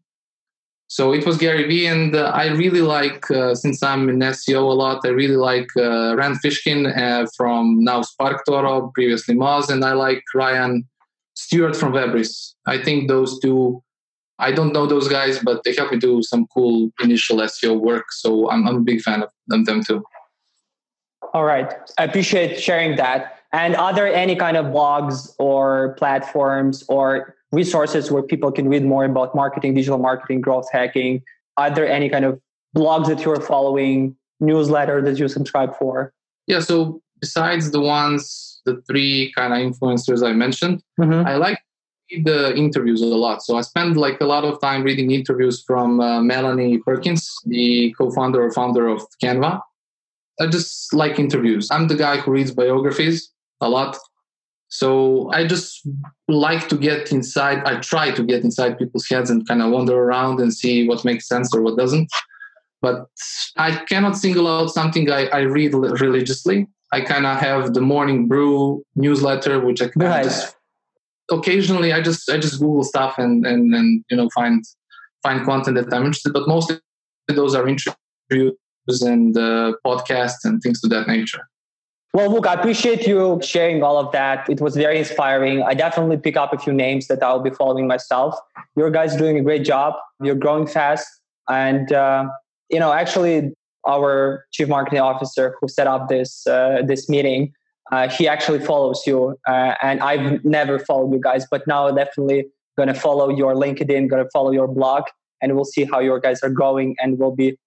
So 0.88 1.14
it 1.14 1.26
was 1.26 1.38
Gary 1.38 1.66
Vee, 1.70 1.88
and 1.88 2.14
uh, 2.14 2.32
I 2.36 2.48
really 2.48 2.82
like, 2.82 3.32
uh, 3.32 3.56
since 3.56 3.82
I'm 3.82 4.10
in 4.10 4.20
SEO 4.20 4.60
a 4.60 4.74
lot, 4.74 5.00
I 5.06 5.08
really 5.08 5.38
like 5.38 5.70
uh, 5.78 6.18
Rand 6.18 6.42
Fishkin 6.44 6.86
uh, 6.96 7.28
from 7.38 7.82
now 7.82 8.02
Spark 8.02 8.44
Toro, 8.46 8.92
previously 8.94 9.34
Moz, 9.34 9.70
and 9.70 9.86
I 9.86 9.94
like 9.94 10.22
Ryan 10.36 10.86
Stewart 11.34 11.78
from 11.78 11.94
Webris. 11.94 12.56
I 12.68 12.84
think 12.84 13.08
those 13.08 13.40
two 13.40 13.82
I 14.42 14.52
don't 14.52 14.74
know 14.74 14.88
those 14.88 15.08
guys, 15.08 15.40
but 15.40 15.64
they 15.64 15.74
help 15.76 15.92
me 15.92 16.00
do 16.00 16.24
some 16.24 16.48
cool 16.48 16.90
initial 17.00 17.38
SEO 17.38 17.80
work. 17.80 18.12
So 18.12 18.50
I'm, 18.50 18.68
I'm 18.68 18.78
a 18.78 18.82
big 18.82 19.02
fan 19.02 19.22
of 19.22 19.30
them 19.48 19.84
too. 19.84 20.04
All 21.34 21.46
right. 21.46 21.72
I 21.98 22.04
appreciate 22.04 22.60
sharing 22.60 22.96
that. 22.98 23.38
And 23.54 23.76
are 23.76 23.94
there 23.94 24.08
any 24.08 24.36
kind 24.36 24.58
of 24.58 24.66
blogs 24.66 25.34
or 25.38 25.94
platforms 26.00 26.84
or 26.88 27.36
resources 27.52 28.12
where 28.12 28.24
people 28.24 28.52
can 28.52 28.68
read 28.68 28.84
more 28.84 29.06
about 29.06 29.36
marketing, 29.36 29.76
digital 29.76 30.00
marketing, 30.00 30.42
growth 30.42 30.68
hacking? 30.72 31.22
Are 31.58 31.70
there 31.70 31.88
any 31.88 32.10
kind 32.10 32.26
of 32.26 32.42
blogs 32.76 33.08
that 33.08 33.24
you're 33.24 33.40
following, 33.40 34.16
newsletter 34.40 35.02
that 35.04 35.20
you 35.20 35.28
subscribe 35.28 35.78
for? 35.78 36.14
Yeah. 36.48 36.62
So 36.62 37.02
besides 37.20 37.72
the 37.72 37.82
ones, 37.82 38.62
the 38.66 38.82
three 38.90 39.32
kind 39.36 39.54
of 39.54 39.60
influencers 39.60 40.28
I 40.28 40.34
mentioned, 40.34 40.82
mm-hmm. 41.00 41.28
I 41.28 41.36
like 41.36 41.60
the 42.24 42.54
interviews 42.56 43.02
a 43.02 43.06
lot. 43.06 43.42
So 43.42 43.58
I 43.58 43.62
spend 43.62 43.98
like 43.98 44.20
a 44.22 44.26
lot 44.26 44.44
of 44.44 44.60
time 44.62 44.84
reading 44.84 45.12
interviews 45.12 45.64
from 45.66 46.00
uh, 46.00 46.22
Melanie 46.22 46.78
Perkins, 46.80 47.30
the 47.46 47.94
co-founder 47.98 48.44
or 48.44 48.52
founder 48.52 48.88
of 48.88 49.02
Canva. 49.24 49.62
I 50.40 50.48
just 50.48 50.94
like 50.94 51.20
interviews. 51.20 51.70
I'm 51.72 51.88
the 51.88 51.96
guy 51.96 52.18
who 52.18 52.32
reads 52.32 52.52
biographies 52.52 53.32
a 53.62 53.70
lot. 53.70 53.98
So 54.70 55.30
I 55.32 55.46
just 55.46 55.88
like 56.28 56.70
to 56.70 56.78
get 56.78 57.12
inside. 57.12 57.60
I 57.66 57.80
try 57.80 58.12
to 58.12 58.24
get 58.24 58.44
inside 58.44 58.80
people's 58.80 59.08
heads 59.08 59.30
and 59.30 59.48
kind 59.48 59.62
of 59.62 59.72
wander 59.72 59.98
around 59.98 60.40
and 60.40 60.54
see 60.54 60.88
what 60.88 61.04
makes 61.04 61.28
sense 61.28 61.54
or 61.54 61.62
what 61.62 61.78
doesn't. 61.78 62.10
But 62.82 63.08
I 63.58 63.76
cannot 63.90 64.18
single 64.18 64.48
out 64.48 64.70
something 64.70 65.12
I, 65.12 65.28
I 65.28 65.42
read 65.42 65.74
religiously. 65.74 66.68
I 66.94 67.02
kind 67.02 67.26
of 67.26 67.38
have 67.40 67.74
the 67.74 67.82
morning 67.82 68.28
brew 68.28 68.84
newsletter, 68.96 69.60
which 69.60 69.82
I 69.82 69.88
of 70.20 70.24
just 70.24 70.56
occasionally 71.32 71.94
I 71.94 72.02
just 72.02 72.30
I 72.30 72.38
just 72.38 72.60
Google 72.60 72.84
stuff 72.84 73.18
and 73.18 73.46
and 73.46 73.74
and 73.74 74.04
you 74.10 74.18
know 74.18 74.30
find 74.34 74.64
find 75.24 75.46
content 75.46 75.78
that 75.78 75.94
I'm 75.94 76.06
interested. 76.06 76.34
But 76.34 76.48
mostly 76.48 76.80
those 77.28 77.56
are 77.56 77.68
interviews 77.68 78.56
and 79.02 79.38
uh, 79.38 79.74
podcasts 79.86 80.44
and 80.44 80.62
things 80.62 80.82
to 80.82 80.88
that 80.90 81.08
nature. 81.08 81.48
Well, 82.14 82.30
look, 82.30 82.46
I 82.46 82.56
appreciate 82.56 83.08
you 83.08 83.40
sharing 83.42 83.84
all 83.84 83.98
of 83.98 84.12
that. 84.12 84.50
It 84.50 84.60
was 84.60 84.76
very 84.76 85.00
inspiring. 85.00 85.64
I 85.64 85.74
definitely 85.74 86.18
pick 86.18 86.36
up 86.36 86.52
a 86.52 86.58
few 86.58 86.74
names 86.74 87.08
that 87.08 87.24
I'll 87.24 87.40
be 87.40 87.52
following 87.52 87.88
myself. 87.88 88.36
Your 88.76 88.92
guys 88.92 89.16
doing 89.16 89.38
a 89.38 89.42
great 89.42 89.64
job. 89.64 89.94
You're 90.22 90.36
growing 90.36 90.68
fast, 90.68 91.08
and 91.48 91.92
uh, 91.94 92.28
you 92.70 92.80
know, 92.80 92.92
actually, 92.92 93.54
our 93.88 94.46
chief 94.52 94.68
marketing 94.68 95.00
officer 95.00 95.56
who 95.62 95.70
set 95.70 95.88
up 95.88 96.10
this 96.10 96.46
uh, 96.48 96.82
this 96.86 97.08
meeting 97.08 97.54
uh, 97.92 98.10
he 98.10 98.28
actually 98.28 98.60
follows 98.60 99.04
you. 99.06 99.38
Uh, 99.48 99.76
and 99.82 100.00
I've 100.00 100.44
never 100.46 100.80
followed 100.80 101.14
you 101.14 101.20
guys, 101.20 101.46
but 101.50 101.66
now 101.68 101.92
definitely 101.92 102.46
to 102.78 102.94
follow 102.94 103.30
your 103.30 103.54
LinkedIn, 103.54 104.10
to 104.10 104.28
follow 104.34 104.52
your 104.52 104.68
blog, 104.68 105.04
and 105.42 105.56
we'll 105.56 105.66
see 105.66 105.84
how 105.84 106.00
your 106.00 106.20
guys 106.20 106.42
are 106.42 106.50
going. 106.50 106.96
And 107.00 107.20
we'll 107.20 107.36
be 107.36 107.58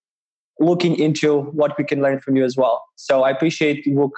looking 0.59 0.99
into 0.99 1.43
what 1.43 1.77
we 1.79 1.85
can 1.85 2.03
learn 2.03 2.21
from 2.21 2.37
you 2.37 2.45
as 2.45 2.57
well. 2.57 2.83
So 2.97 3.23
I 3.23 3.31
appreciate 3.31 3.87
you 3.87 4.13